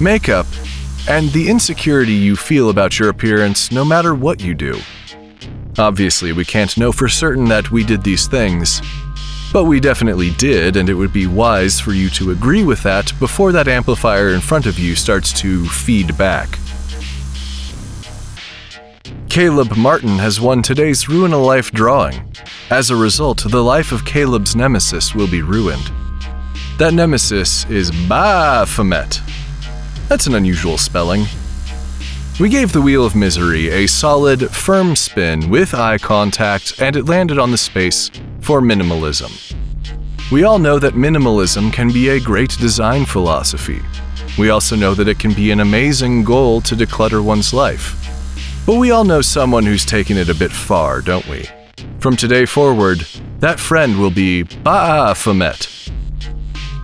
makeup, 0.00 0.46
and 1.08 1.30
the 1.30 1.48
insecurity 1.48 2.12
you 2.12 2.34
feel 2.34 2.70
about 2.70 2.98
your 2.98 3.08
appearance 3.08 3.70
no 3.70 3.84
matter 3.84 4.12
what 4.12 4.40
you 4.40 4.54
do. 4.54 4.80
Obviously, 5.78 6.32
we 6.32 6.44
can't 6.44 6.76
know 6.76 6.90
for 6.90 7.06
certain 7.06 7.44
that 7.44 7.70
we 7.70 7.84
did 7.84 8.02
these 8.02 8.26
things, 8.26 8.80
but 9.52 9.64
we 9.64 9.80
definitely 9.80 10.30
did, 10.30 10.76
and 10.76 10.88
it 10.88 10.94
would 10.94 11.12
be 11.12 11.26
wise 11.26 11.80
for 11.80 11.92
you 11.92 12.08
to 12.10 12.30
agree 12.30 12.64
with 12.64 12.82
that 12.82 13.12
before 13.18 13.52
that 13.52 13.68
amplifier 13.68 14.30
in 14.30 14.40
front 14.40 14.66
of 14.66 14.78
you 14.78 14.94
starts 14.94 15.32
to 15.40 15.64
feed 15.66 16.16
back. 16.18 16.58
Caleb 19.28 19.76
Martin 19.76 20.18
has 20.18 20.40
won 20.40 20.62
today's 20.62 21.08
Ruin 21.08 21.32
a 21.32 21.38
Life 21.38 21.70
drawing. 21.70 22.34
As 22.70 22.90
a 22.90 22.96
result, 22.96 23.44
the 23.48 23.62
life 23.62 23.92
of 23.92 24.04
Caleb's 24.04 24.56
nemesis 24.56 25.14
will 25.14 25.28
be 25.28 25.42
ruined. 25.42 25.90
That 26.78 26.94
nemesis 26.94 27.64
is 27.66 27.90
Baphomet. 28.08 29.20
That's 30.08 30.26
an 30.26 30.34
unusual 30.34 30.78
spelling. 30.78 31.26
We 32.38 32.48
gave 32.48 32.72
the 32.72 32.82
Wheel 32.82 33.04
of 33.04 33.16
Misery 33.16 33.68
a 33.68 33.86
solid, 33.86 34.50
firm 34.50 34.94
spin 34.94 35.48
with 35.48 35.74
eye 35.74 35.98
contact, 35.98 36.80
and 36.80 36.96
it 36.96 37.06
landed 37.06 37.38
on 37.38 37.50
the 37.50 37.58
space 37.58 38.10
for 38.46 38.60
minimalism. 38.60 39.32
We 40.30 40.44
all 40.44 40.60
know 40.60 40.78
that 40.78 40.94
minimalism 40.94 41.72
can 41.72 41.92
be 41.92 42.10
a 42.10 42.20
great 42.20 42.56
design 42.58 43.04
philosophy. 43.04 43.80
We 44.38 44.50
also 44.50 44.76
know 44.76 44.94
that 44.94 45.08
it 45.08 45.18
can 45.18 45.34
be 45.34 45.50
an 45.50 45.58
amazing 45.58 46.22
goal 46.22 46.60
to 46.60 46.76
declutter 46.76 47.24
one's 47.24 47.52
life. 47.52 47.96
But 48.64 48.76
we 48.76 48.92
all 48.92 49.02
know 49.02 49.20
someone 49.20 49.66
who's 49.66 49.84
taken 49.84 50.16
it 50.16 50.28
a 50.28 50.34
bit 50.34 50.52
far, 50.52 51.00
don't 51.00 51.26
we? 51.26 51.48
From 51.98 52.14
today 52.14 52.46
forward, 52.46 53.00
that 53.40 53.58
friend 53.58 53.98
will 53.98 54.12
be 54.12 54.44
Baphomet. 54.44 55.90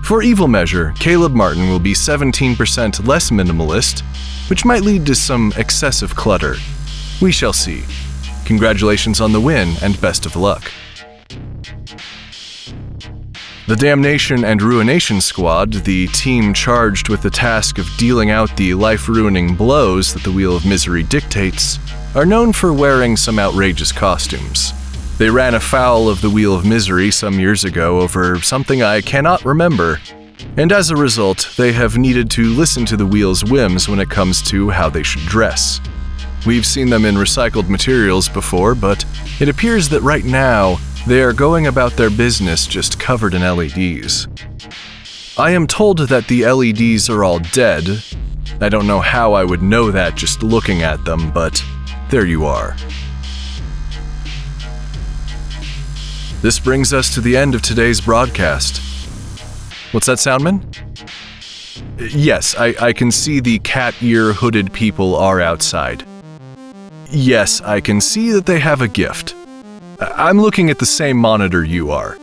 For 0.03 0.21
evil 0.21 0.49
measure, 0.49 0.93
Caleb 0.99 1.33
Martin 1.33 1.69
will 1.69 1.79
be 1.79 1.93
17% 1.93 3.07
less 3.07 3.31
minimalist 3.31 4.03
which 4.51 4.65
might 4.65 4.83
lead 4.83 5.07
to 5.07 5.15
some 5.15 5.53
excessive 5.57 6.17
clutter. 6.17 6.57
We 7.21 7.31
shall 7.31 7.53
see. 7.53 7.85
Congratulations 8.47 9.21
on 9.21 9.31
the 9.31 9.41
win 9.41 9.77
and 9.81 10.01
best 10.01 10.27
of 10.27 10.35
luck. 10.35 10.73
The 13.69 13.77
Damnation 13.77 14.45
and 14.45 14.61
Ruination 14.61 15.21
Squad, 15.21 15.73
the 15.73 16.09
team 16.09 16.53
charged 16.53 17.09
with 17.09 17.23
the 17.23 17.31
task 17.31 17.79
of 17.79 17.89
dealing 17.97 18.29
out 18.29 18.57
the 18.57 18.75
life 18.75 19.09
ruining 19.09 19.55
blows 19.55 20.13
that 20.13 20.25
the 20.25 20.33
Wheel 20.33 20.57
of 20.57 20.67
Misery 20.67 21.05
dictates, 21.05 21.79
are 22.17 22.27
known 22.27 22.53
for 22.53 22.73
wearing 22.73 23.17
some 23.17 23.39
outrageous 23.39 23.93
costumes. 23.93 24.73
They 25.17 25.31
ran 25.31 25.55
afoul 25.55 26.09
of 26.09 26.21
the 26.21 26.29
Wheel 26.29 26.57
of 26.57 26.67
Misery 26.67 27.13
some 27.13 27.39
years 27.39 27.63
ago 27.63 28.01
over 28.01 28.41
something 28.41 28.83
I 28.83 29.01
cannot 29.01 29.45
remember, 29.45 30.01
and 30.57 30.73
as 30.73 30.91
a 30.91 30.97
result, 30.97 31.55
they 31.57 31.71
have 31.71 31.97
needed 31.97 32.33
to 32.33 32.53
listen 32.55 32.85
to 32.87 32.97
the 32.97 33.07
wheel's 33.07 33.45
whims 33.45 33.89
when 33.89 34.01
it 34.01 34.11
comes 34.11 34.43
to 34.51 34.71
how 34.71 34.89
they 34.91 35.05
should 35.05 35.23
dress. 35.23 35.81
We've 36.45 36.67
seen 36.67 36.91
them 36.91 37.05
in 37.05 37.15
recycled 37.15 37.69
materials 37.69 38.29
before, 38.29 38.75
but 38.75 39.05
it 39.39 39.49
appears 39.49 39.89
that 39.91 40.03
right 40.03 40.25
now 40.25 40.79
they 41.07 41.23
are 41.23 41.33
going 41.33 41.67
about 41.67 41.93
their 41.93 42.11
business 42.11 42.67
just 42.67 43.01
covered 43.01 43.35
in 43.35 43.43
LEDs. 43.43 44.29
I 45.37 45.51
am 45.51 45.67
told 45.67 45.99
that 45.99 46.29
the 46.29 46.47
LEDs 46.47 47.11
are 47.11 47.25
all 47.25 47.41
dead. 47.41 48.03
I 48.61 48.69
don't 48.69 48.87
know 48.87 49.01
how 49.01 49.33
I 49.33 49.43
would 49.43 49.63
know 49.63 49.91
that 49.91 50.15
just 50.15 50.43
looking 50.43 50.83
at 50.83 51.05
them, 51.05 51.33
but 51.33 51.63
there 52.11 52.27
you 52.27 52.45
are. 52.45 52.77
This 56.43 56.59
brings 56.59 56.93
us 56.93 57.13
to 57.15 57.21
the 57.21 57.37
end 57.37 57.55
of 57.55 57.63
today's 57.63 58.01
broadcast. 58.01 58.79
What's 59.93 60.07
that, 60.07 60.19
Soundman? 60.19 60.63
Yes, 61.99 62.55
I, 62.57 62.75
I 62.81 62.93
can 62.93 63.11
see 63.11 63.41
the 63.41 63.59
cat 63.61 63.95
ear 64.03 64.33
hooded 64.33 64.73
people 64.73 65.17
are 65.17 65.41
outside. 65.41 66.05
Yes, 67.11 67.61
I 67.61 67.81
can 67.81 68.01
see 68.01 68.31
that 68.33 68.47
they 68.47 68.61
have 68.61 68.81
a 68.81 68.89
gift. 68.89 69.35
I'm 70.17 70.41
looking 70.41 70.71
at 70.71 70.79
the 70.79 70.87
same 70.87 71.17
monitor 71.17 71.65
you 71.65 71.91
are. 71.91 72.17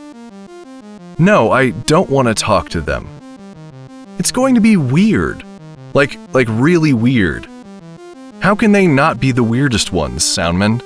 No, 1.18 1.50
I 1.50 1.70
don't 1.70 2.10
want 2.10 2.28
to 2.28 2.34
talk 2.34 2.68
to 2.70 2.80
them. 2.80 3.06
It's 4.18 4.32
going 4.32 4.54
to 4.54 4.60
be 4.60 4.76
weird. 4.76 5.44
Like, 5.94 6.18
like 6.32 6.46
really 6.50 6.92
weird. 6.92 7.46
How 8.40 8.54
can 8.54 8.72
they 8.72 8.86
not 8.86 9.20
be 9.20 9.32
the 9.32 9.42
weirdest 9.42 9.92
ones, 9.92 10.24
Soundman? 10.24 10.80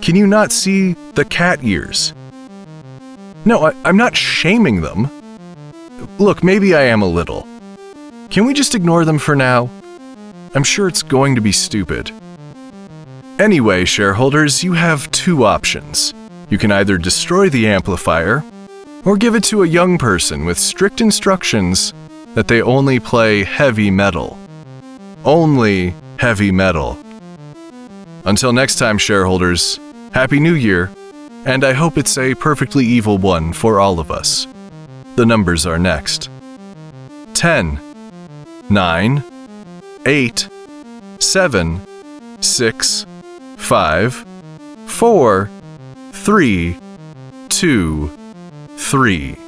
Can 0.00 0.16
you 0.16 0.26
not 0.26 0.52
see 0.52 0.94
the 1.14 1.24
cat 1.24 1.62
ears? 1.62 2.14
No, 3.44 3.66
I, 3.66 3.74
I'm 3.84 3.96
not 3.96 4.16
shaming 4.16 4.80
them. 4.80 5.10
Look, 6.18 6.42
maybe 6.42 6.74
I 6.74 6.82
am 6.82 7.02
a 7.02 7.06
little. 7.06 7.46
Can 8.30 8.46
we 8.46 8.54
just 8.54 8.74
ignore 8.74 9.04
them 9.04 9.18
for 9.18 9.36
now? 9.36 9.68
I'm 10.54 10.64
sure 10.64 10.88
it's 10.88 11.02
going 11.02 11.34
to 11.34 11.40
be 11.40 11.52
stupid. 11.52 12.10
Anyway, 13.38 13.84
shareholders, 13.84 14.62
you 14.62 14.74
have 14.74 15.10
two 15.10 15.44
options. 15.44 16.12
You 16.50 16.58
can 16.58 16.70
either 16.70 16.98
destroy 16.98 17.48
the 17.48 17.66
amplifier, 17.66 18.44
or 19.04 19.16
give 19.16 19.34
it 19.34 19.42
to 19.44 19.62
a 19.62 19.66
young 19.66 19.98
person 19.98 20.44
with 20.44 20.58
strict 20.58 21.00
instructions 21.00 21.92
that 22.34 22.46
they 22.46 22.62
only 22.62 23.00
play 23.00 23.42
heavy 23.42 23.90
metal. 23.90 24.38
Only 25.24 25.94
heavy 26.18 26.52
metal. 26.52 26.98
Until 28.24 28.52
next 28.52 28.76
time, 28.76 28.98
shareholders, 28.98 29.80
Happy 30.12 30.38
New 30.38 30.54
Year, 30.54 30.90
and 31.44 31.64
I 31.64 31.72
hope 31.72 31.98
it's 31.98 32.18
a 32.18 32.34
perfectly 32.34 32.84
evil 32.84 33.18
one 33.18 33.52
for 33.52 33.80
all 33.80 33.98
of 33.98 34.10
us. 34.10 34.46
The 35.16 35.26
numbers 35.26 35.66
are 35.66 35.78
next 35.78 36.30
10, 37.34 37.80
9, 38.70 39.24
8, 40.06 40.48
7, 41.18 41.80
6, 42.40 43.06
5, 43.62 44.26
4, 44.86 45.48
3, 46.12 46.76
2, 47.48 48.10
3. 48.76 49.41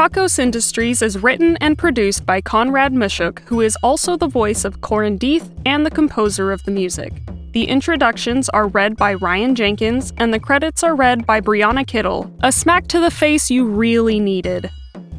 Kakos 0.00 0.38
Industries 0.38 1.02
is 1.02 1.18
written 1.18 1.58
and 1.58 1.76
produced 1.76 2.24
by 2.24 2.40
Conrad 2.40 2.94
Mishuk, 2.94 3.40
who 3.40 3.60
is 3.60 3.76
also 3.82 4.16
the 4.16 4.28
voice 4.28 4.64
of 4.64 4.80
Corin 4.80 5.18
Deeth 5.18 5.52
and 5.66 5.84
the 5.84 5.90
composer 5.90 6.52
of 6.52 6.62
the 6.62 6.70
music. 6.70 7.12
The 7.52 7.64
introductions 7.64 8.48
are 8.48 8.66
read 8.68 8.96
by 8.96 9.12
Ryan 9.12 9.54
Jenkins, 9.54 10.14
and 10.16 10.32
the 10.32 10.40
credits 10.40 10.82
are 10.82 10.94
read 10.94 11.26
by 11.26 11.42
Brianna 11.42 11.86
Kittle, 11.86 12.32
a 12.42 12.50
smack 12.50 12.86
to 12.86 12.98
the 12.98 13.10
face 13.10 13.50
you 13.50 13.66
really 13.66 14.18
needed. 14.18 14.70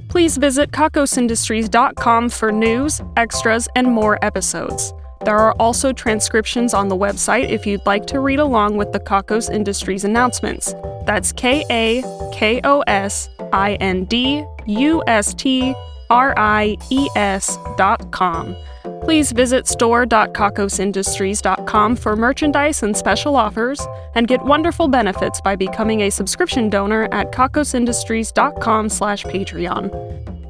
Please 0.10 0.38
visit 0.38 0.72
kakosindustries.com 0.72 2.30
for 2.30 2.52
news, 2.52 3.02
extras, 3.18 3.68
and 3.76 3.86
more 3.86 4.18
episodes. 4.26 4.96
There 5.24 5.38
are 5.38 5.54
also 5.60 5.94
transcriptions 5.94 6.74
on 6.74 6.88
the 6.88 6.98
website 6.98 7.48
if 7.52 7.68
you'd 7.68 7.86
like 7.86 8.08
to 8.08 8.20
read 8.20 8.40
along 8.40 8.78
with 8.78 8.94
the 8.94 9.00
Kakos 9.00 9.48
Industries 9.48 10.06
announcements. 10.06 10.74
That's 11.06 11.32
K 11.32 11.64
A 11.70 12.04
K 12.34 12.62
O 12.64 12.82
S 12.88 13.30
I 13.54 13.76
N 13.76 14.06
D 14.06 14.44
U 14.68 15.02
S 15.08 15.34
T 15.34 15.74
R 16.10 16.34
I 16.38 16.78
E 16.90 17.08
S 17.16 17.58
dot 17.78 18.12
com. 18.12 18.54
Please 19.04 19.32
visit 19.32 19.68
store.kakosindustries.com 19.68 21.96
for 21.96 22.16
merchandise 22.16 22.84
and 22.84 22.96
special 22.96 23.36
offers, 23.36 23.82
and 24.16 24.28
get 24.28 24.44
wonderful 24.44 24.88
benefits 24.88 25.42
by 25.42 25.56
becoming 25.56 26.02
a 26.02 26.12
subscription 26.12 26.70
donor 26.70 27.08
at 27.12 27.32
kakosindustries.com 27.32 28.90
slash 28.90 29.24
Patreon. 29.24 29.90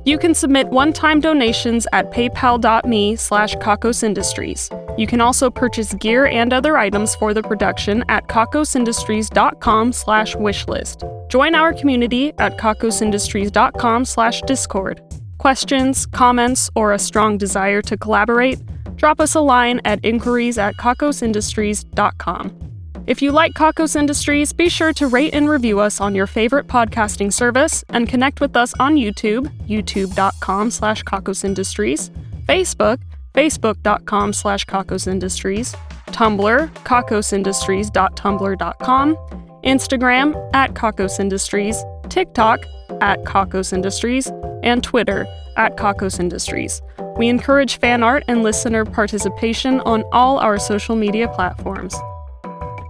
You 0.05 0.17
can 0.17 0.33
submit 0.33 0.67
one-time 0.67 1.19
donations 1.19 1.85
at 1.93 2.11
paypal.me 2.11 3.15
slash 3.15 3.55
kakosindustries. 3.55 4.80
You 4.97 5.07
can 5.07 5.21
also 5.21 5.49
purchase 5.49 5.93
gear 5.95 6.25
and 6.25 6.53
other 6.53 6.77
items 6.77 7.15
for 7.15 7.33
the 7.33 7.43
production 7.43 8.03
at 8.09 8.27
kakosindustries.com 8.27 9.93
slash 9.93 10.35
wishlist. 10.35 11.29
Join 11.29 11.55
our 11.55 11.73
community 11.73 12.33
at 12.37 12.57
kakosindustries.com 12.57 14.05
slash 14.05 14.41
discord. 14.41 15.01
Questions, 15.37 16.05
comments, 16.05 16.69
or 16.75 16.93
a 16.93 16.99
strong 16.99 17.37
desire 17.37 17.81
to 17.81 17.97
collaborate? 17.97 18.59
Drop 18.95 19.19
us 19.19 19.33
a 19.33 19.41
line 19.41 19.81
at 19.85 20.03
inquiries 20.03 20.57
at 20.57 20.75
kakosindustries.com. 20.75 22.71
If 23.07 23.21
you 23.21 23.31
like 23.31 23.53
Kakos 23.53 23.95
Industries, 23.95 24.53
be 24.53 24.69
sure 24.69 24.93
to 24.93 25.07
rate 25.07 25.33
and 25.33 25.49
review 25.49 25.79
us 25.79 25.99
on 25.99 26.13
your 26.13 26.27
favorite 26.27 26.67
podcasting 26.67 27.33
service 27.33 27.83
and 27.89 28.07
connect 28.07 28.39
with 28.39 28.55
us 28.55 28.73
on 28.79 28.95
YouTube, 28.95 29.47
youtube.com 29.67 30.69
slash 30.69 31.03
kakosindustries, 31.03 32.11
Facebook, 32.45 32.99
facebook.com 33.33 34.33
slash 34.33 34.65
kakosindustries, 34.65 35.75
Tumblr, 36.07 36.69
kakosindustries.tumblr.com, 36.69 39.15
Instagram 39.63 40.49
at 40.53 40.73
Kakos 40.73 41.19
Industries, 41.19 41.83
TikTok 42.09 42.59
at 43.01 43.23
Kakos 43.23 43.73
Industries, 43.73 44.31
and 44.63 44.83
Twitter 44.83 45.25
at 45.57 45.77
Kakos 45.77 46.19
Industries. 46.19 46.81
We 47.17 47.29
encourage 47.29 47.79
fan 47.79 48.03
art 48.03 48.23
and 48.27 48.43
listener 48.43 48.85
participation 48.85 49.79
on 49.81 50.03
all 50.11 50.39
our 50.39 50.57
social 50.57 50.95
media 50.95 51.27
platforms. 51.27 51.95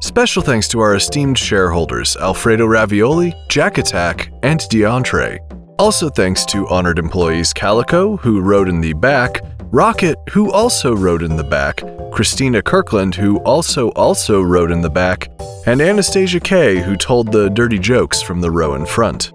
Special 0.01 0.41
thanks 0.41 0.67
to 0.69 0.79
our 0.79 0.95
esteemed 0.95 1.37
shareholders 1.37 2.15
Alfredo 2.17 2.65
Ravioli, 2.65 3.33
Jack 3.49 3.77
Attack, 3.77 4.31
and 4.41 4.59
DeAndre. 4.61 5.37
Also 5.77 6.09
thanks 6.09 6.45
to 6.45 6.67
honored 6.67 6.99
employees 6.99 7.53
Calico, 7.53 8.17
who 8.17 8.41
wrote 8.41 8.67
in 8.67 8.81
the 8.81 8.93
back, 8.93 9.50
Rocket, 9.73 10.17
who 10.31 10.51
also 10.51 10.93
wrote 10.93 11.23
in 11.23 11.37
the 11.37 11.45
back, 11.45 11.81
Christina 12.11 12.61
Kirkland, 12.61 13.15
who 13.15 13.37
also 13.37 13.87
also 13.91 14.41
wrote 14.41 14.69
in 14.69 14.81
the 14.81 14.89
back, 14.89 15.29
and 15.65 15.79
Anastasia 15.79 16.41
Kay, 16.41 16.79
who 16.79 16.97
told 16.97 17.31
the 17.31 17.49
dirty 17.49 17.79
jokes 17.79 18.21
from 18.21 18.41
the 18.41 18.51
row 18.51 18.75
in 18.75 18.85
front. 18.85 19.31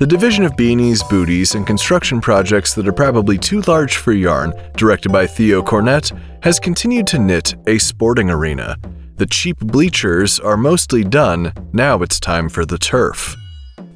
The 0.00 0.06
division 0.08 0.44
of 0.44 0.56
beanies, 0.56 1.08
booties, 1.08 1.54
and 1.54 1.64
construction 1.64 2.20
projects 2.20 2.74
that 2.74 2.88
are 2.88 2.92
probably 2.92 3.38
too 3.38 3.60
large 3.68 3.98
for 3.98 4.12
yarn, 4.12 4.52
directed 4.76 5.12
by 5.12 5.28
Theo 5.28 5.62
Cornett, 5.62 6.10
has 6.42 6.58
continued 6.58 7.06
to 7.06 7.20
knit 7.20 7.54
a 7.68 7.78
sporting 7.78 8.28
arena. 8.28 8.76
The 9.18 9.26
cheap 9.26 9.58
bleachers 9.60 10.40
are 10.40 10.56
mostly 10.56 11.04
done, 11.04 11.52
now 11.72 12.02
it's 12.02 12.18
time 12.18 12.48
for 12.48 12.66
the 12.66 12.76
turf. 12.76 13.36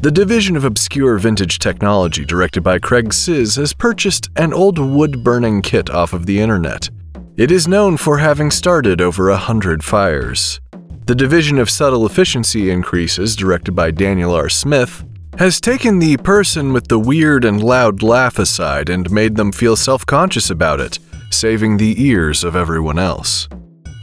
The 0.03 0.11
division 0.11 0.57
of 0.57 0.65
obscure 0.65 1.19
vintage 1.19 1.59
technology, 1.59 2.25
directed 2.25 2.63
by 2.63 2.79
Craig 2.79 3.13
Sizz, 3.13 3.57
has 3.57 3.75
purchased 3.75 4.31
an 4.37 4.55
old 4.55 4.79
wood 4.79 5.23
burning 5.23 5.61
kit 5.61 5.91
off 5.91 6.15
of 6.15 6.25
the 6.25 6.41
internet. 6.41 6.89
It 7.37 7.51
is 7.51 7.69
known 7.69 7.99
for 7.99 8.17
having 8.17 8.51
started 8.51 9.03
over 9.03 9.29
a 9.29 9.37
hundred 9.37 9.85
fires. 9.85 10.59
The 11.05 11.15
division 11.15 11.59
of 11.59 11.69
subtle 11.69 12.07
efficiency 12.07 12.71
increases, 12.71 13.37
directed 13.37 13.73
by 13.73 13.91
Daniel 13.91 14.33
R. 14.33 14.49
Smith, 14.49 15.05
has 15.37 15.61
taken 15.61 15.99
the 15.99 16.17
person 16.17 16.73
with 16.73 16.89
the 16.89 16.99
weird 16.99 17.45
and 17.45 17.63
loud 17.63 18.03
laugh 18.03 18.39
aside 18.39 18.89
and 18.89 19.11
made 19.11 19.37
them 19.37 19.53
feel 19.53 19.77
self 19.77 20.07
conscious 20.07 20.49
about 20.49 20.81
it, 20.81 20.99
saving 21.29 21.77
the 21.77 22.03
ears 22.03 22.43
of 22.43 22.57
everyone 22.57 22.99
else. 22.99 23.49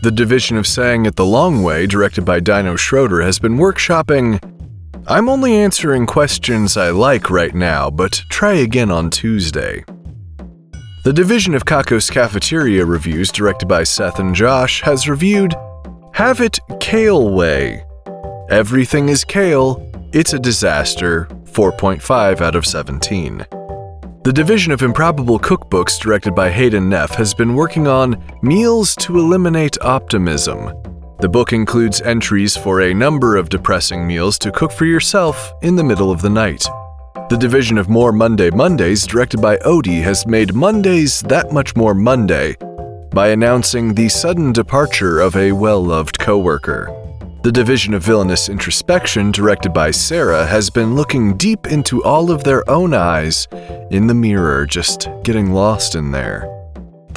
The 0.04 0.12
division 0.12 0.58
of 0.58 0.68
Saying 0.68 1.08
It 1.08 1.16
the 1.16 1.26
Long 1.26 1.64
Way, 1.64 1.88
directed 1.88 2.24
by 2.24 2.40
Dino 2.40 2.76
Schroeder, 2.76 3.24
has 3.24 3.40
been 3.40 3.58
workshopping. 3.58 4.40
I'm 5.10 5.30
only 5.30 5.56
answering 5.56 6.06
questions 6.06 6.76
I 6.76 6.90
like 6.90 7.30
right 7.30 7.56
now, 7.56 7.90
but 7.90 8.24
try 8.28 8.56
again 8.56 8.92
on 8.92 9.10
Tuesday. 9.10 9.86
The 11.06 11.14
division 11.14 11.56
of 11.56 11.64
Kakos 11.64 12.12
Cafeteria 12.12 12.86
Reviews, 12.86 13.32
directed 13.32 13.68
by 13.68 13.84
Seth 13.84 14.20
and 14.20 14.36
Josh, 14.36 14.82
has 14.82 15.08
reviewed 15.08 15.56
Have 16.12 16.42
It 16.42 16.60
Kale 16.82 17.30
Way. 17.30 17.86
Everything 18.50 19.08
is 19.08 19.24
kale, 19.24 19.90
it's 20.12 20.34
a 20.34 20.40
disaster, 20.40 21.30
4.5 21.46 22.42
out 22.42 22.56
of 22.58 22.66
17. 22.66 23.46
The 24.26 24.34
division 24.34 24.74
of 24.74 24.82
Improbable 24.82 25.40
Cookbooks, 25.40 25.98
directed 26.02 26.36
by 26.36 26.50
Hayden 26.50 26.90
Neff, 26.90 27.16
has 27.16 27.34
been 27.34 27.56
working 27.56 27.88
on 27.88 28.22
Meals 28.42 28.94
to 28.98 29.18
Eliminate 29.20 29.78
Optimism. 29.80 30.97
The 31.20 31.28
book 31.28 31.52
includes 31.52 32.00
entries 32.02 32.56
for 32.56 32.82
a 32.82 32.94
number 32.94 33.38
of 33.38 33.50
depressing 33.50 34.06
meals 34.06 34.38
to 34.38 34.52
cook 34.52 34.72
for 34.72 34.86
yourself 34.86 35.52
in 35.64 35.76
the 35.76 35.84
middle 35.84 36.12
of 36.12 36.22
the 36.22 36.30
night. 36.30 36.64
The 37.30 37.38
division 37.38 37.80
of 37.80 37.90
More 37.90 38.12
Monday 38.12 38.52
Mondays, 38.52 39.08
directed 39.08 39.42
by 39.42 39.58
Odie, 39.58 40.04
has 40.04 40.28
made 40.28 40.54
Mondays 40.54 41.22
that 41.24 41.52
much 41.52 41.76
more 41.76 41.96
Monday 41.96 42.56
by 43.10 43.30
announcing 43.30 43.96
the 43.96 44.10
sudden 44.10 44.54
departure 44.54 45.20
of 45.20 45.36
a 45.36 45.54
well 45.54 45.84
loved 45.84 46.20
coworker. 46.20 46.86
The 47.42 47.46
The 47.46 47.52
Division 47.52 47.96
of 47.96 48.04
Villainous 48.04 48.48
Introspection, 48.48 49.32
directed 49.32 49.74
by 49.74 49.90
Sarah, 49.90 50.46
has 50.46 50.70
been 50.70 50.96
looking 50.96 51.36
deep 51.36 51.66
into 51.66 52.04
all 52.04 52.30
of 52.30 52.44
their 52.44 52.70
own 52.70 52.94
eyes 52.94 53.48
in 53.90 54.06
the 54.06 54.14
mirror, 54.14 54.68
just 54.68 55.10
getting 55.24 55.52
lost 55.52 55.96
in 55.96 56.12
there. 56.12 56.57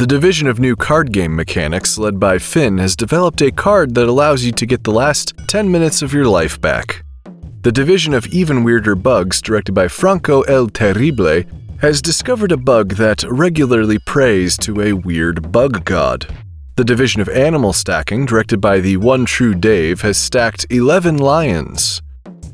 The 0.00 0.06
Division 0.06 0.48
of 0.48 0.58
New 0.58 0.76
Card 0.76 1.12
Game 1.12 1.36
Mechanics, 1.36 1.98
led 1.98 2.18
by 2.18 2.38
Finn, 2.38 2.78
has 2.78 2.96
developed 2.96 3.42
a 3.42 3.50
card 3.50 3.94
that 3.96 4.08
allows 4.08 4.42
you 4.42 4.50
to 4.50 4.64
get 4.64 4.82
the 4.82 4.90
last 4.90 5.34
10 5.46 5.70
minutes 5.70 6.00
of 6.00 6.14
your 6.14 6.24
life 6.24 6.58
back. 6.58 7.04
The 7.60 7.70
Division 7.70 8.14
of 8.14 8.26
Even 8.28 8.64
Weirder 8.64 8.94
Bugs, 8.94 9.42
directed 9.42 9.72
by 9.72 9.88
Franco 9.88 10.40
El 10.44 10.68
Terrible, 10.68 11.42
has 11.82 12.00
discovered 12.00 12.50
a 12.50 12.56
bug 12.56 12.94
that 12.94 13.24
regularly 13.24 13.98
prays 13.98 14.56
to 14.60 14.80
a 14.80 14.94
weird 14.94 15.52
bug 15.52 15.84
god. 15.84 16.34
The 16.76 16.84
Division 16.84 17.20
of 17.20 17.28
Animal 17.28 17.74
Stacking, 17.74 18.24
directed 18.24 18.58
by 18.58 18.80
the 18.80 18.96
one 18.96 19.26
true 19.26 19.54
Dave, 19.54 20.00
has 20.00 20.16
stacked 20.16 20.64
11 20.70 21.18
lions. 21.18 22.00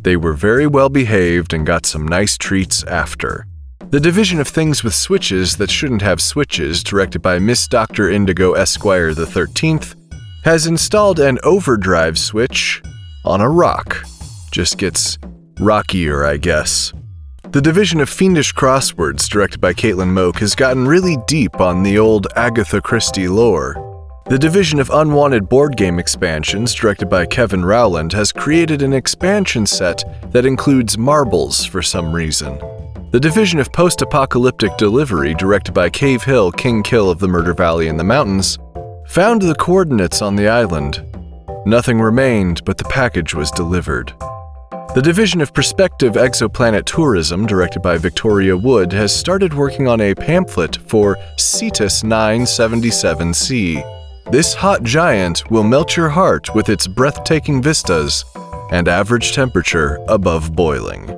They 0.01 0.17
were 0.17 0.35
very 0.35 0.67
well 0.67 0.89
behaved 0.89 1.55
and 1.55 1.65
got 1.65 1.87
some 1.87 2.09
nice 2.09 2.37
treats 2.37 2.83
after. 2.83 3.47
The 3.90 4.01
Division 4.01 4.40
of 4.40 4.49
Things 4.49 4.83
with 4.83 4.96
Switches 4.96 5.57
That 5.59 5.70
Shouldn't 5.70 6.03
Have 6.03 6.20
Switches, 6.20 6.83
directed 6.83 7.22
by 7.22 7.38
Miss 7.38 7.68
Dr. 7.68 8.11
Indigo 8.11 8.55
Esquire 8.55 9.14
the 9.14 9.27
13th, 9.27 9.94
has 10.42 10.66
installed 10.66 11.20
an 11.20 11.38
overdrive 11.44 12.18
switch 12.18 12.83
on 13.25 13.40
a 13.40 13.49
rock. 13.49 14.05
Just 14.51 14.77
gets 14.79 15.18
rockier, 15.61 16.25
I 16.25 16.37
guess. 16.37 16.92
The 17.53 17.61
division 17.61 18.01
of 18.01 18.11
Fiendish 18.11 18.53
Crosswords, 18.55 19.29
directed 19.29 19.61
by 19.61 19.72
Caitlin 19.72 20.09
Moak, 20.09 20.38
has 20.40 20.57
gotten 20.57 20.88
really 20.88 21.16
deep 21.29 21.61
on 21.61 21.85
the 21.85 21.96
old 21.96 22.27
Agatha 22.35 22.81
Christie 22.81 23.29
lore. 23.29 23.77
The 24.29 24.38
division 24.38 24.81
of 24.81 24.90
Unwanted 24.90 25.49
Board 25.49 25.77
Game 25.77 26.01
Expansions, 26.01 26.75
directed 26.75 27.09
by 27.09 27.25
Kevin 27.25 27.64
Rowland, 27.64 28.12
has 28.14 28.33
created 28.33 28.83
an 28.83 28.92
expansion 28.92 29.64
set 29.64 30.03
that 30.33 30.44
includes 30.44 30.99
marbles 30.99 31.64
for 31.64 31.83
some 31.83 32.12
reason. 32.12 32.61
The 33.12 33.21
division 33.21 33.61
of 33.61 33.73
Post 33.73 34.03
Apocalyptic 34.03 34.77
Delivery, 34.77 35.33
directed 35.35 35.73
by 35.73 35.88
Cave 35.88 36.25
Hill, 36.25 36.51
King 36.51 36.83
Kill 36.83 37.09
of 37.09 37.21
the 37.21 37.29
Murder 37.29 37.55
Valley 37.55 37.87
in 37.87 37.97
the 37.97 38.05
Mountains, 38.05 38.59
found 39.07 39.40
the 39.40 39.55
coordinates 39.55 40.23
on 40.23 40.35
the 40.35 40.49
island. 40.49 41.05
Nothing 41.64 42.01
remained, 42.01 42.64
but 42.64 42.79
the 42.79 42.85
package 42.85 43.33
was 43.33 43.53
delivered. 43.53 44.12
The 44.95 45.03
Division 45.03 45.40
of 45.40 45.55
Prospective 45.55 46.14
Exoplanet 46.14 46.85
Tourism, 46.85 47.47
directed 47.47 47.81
by 47.81 47.97
Victoria 47.97 48.57
Wood, 48.57 48.92
has 48.92 49.14
started 49.14 49.55
working 49.55 49.87
on 49.87 50.01
a 50.01 50.14
pamphlet 50.14 50.77
for 50.88 51.16
Cetus 51.38 52.03
977c. 52.03 54.33
This 54.33 54.53
hot 54.53 54.83
giant 54.83 55.49
will 55.49 55.62
melt 55.62 55.97
your 55.97 56.09
heart 56.09 56.53
with 56.57 56.69
its 56.69 56.88
breathtaking 56.88 57.62
vistas 57.62 58.25
and 58.73 58.88
average 58.88 59.33
temperature 59.33 60.05
above 60.09 60.57
boiling. 60.57 61.16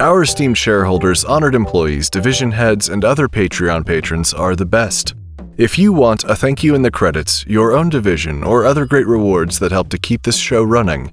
Our 0.00 0.22
esteemed 0.22 0.56
shareholders, 0.56 1.26
honored 1.26 1.54
employees, 1.54 2.08
division 2.08 2.50
heads, 2.52 2.88
and 2.88 3.04
other 3.04 3.28
Patreon 3.28 3.84
patrons 3.84 4.32
are 4.32 4.56
the 4.56 4.64
best. 4.64 5.14
If 5.58 5.78
you 5.78 5.92
want 5.92 6.24
a 6.24 6.34
thank 6.34 6.64
you 6.64 6.74
in 6.74 6.80
the 6.80 6.90
credits, 6.90 7.44
your 7.46 7.72
own 7.72 7.90
division, 7.90 8.42
or 8.42 8.64
other 8.64 8.86
great 8.86 9.06
rewards 9.06 9.58
that 9.58 9.72
help 9.72 9.90
to 9.90 9.98
keep 9.98 10.22
this 10.22 10.38
show 10.38 10.62
running, 10.62 11.12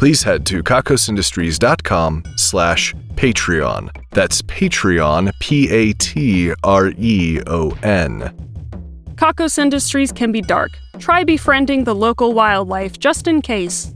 please 0.00 0.24
head 0.24 0.44
to 0.46 0.64
kakosindustries.com 0.64 2.24
slash 2.34 2.92
patreon 3.14 3.88
that's 4.10 4.42
patreon 4.42 5.30
p-a-t-r-e-o-n 5.38 6.54
Kakos 9.14 9.58
Industries 9.58 10.10
can 10.10 10.32
be 10.32 10.42
dark. 10.42 10.72
Try 10.98 11.22
befriending 11.22 11.84
the 11.84 11.94
local 11.94 12.32
wildlife 12.32 12.98
just 12.98 13.28
in 13.28 13.40
case. 13.42 13.93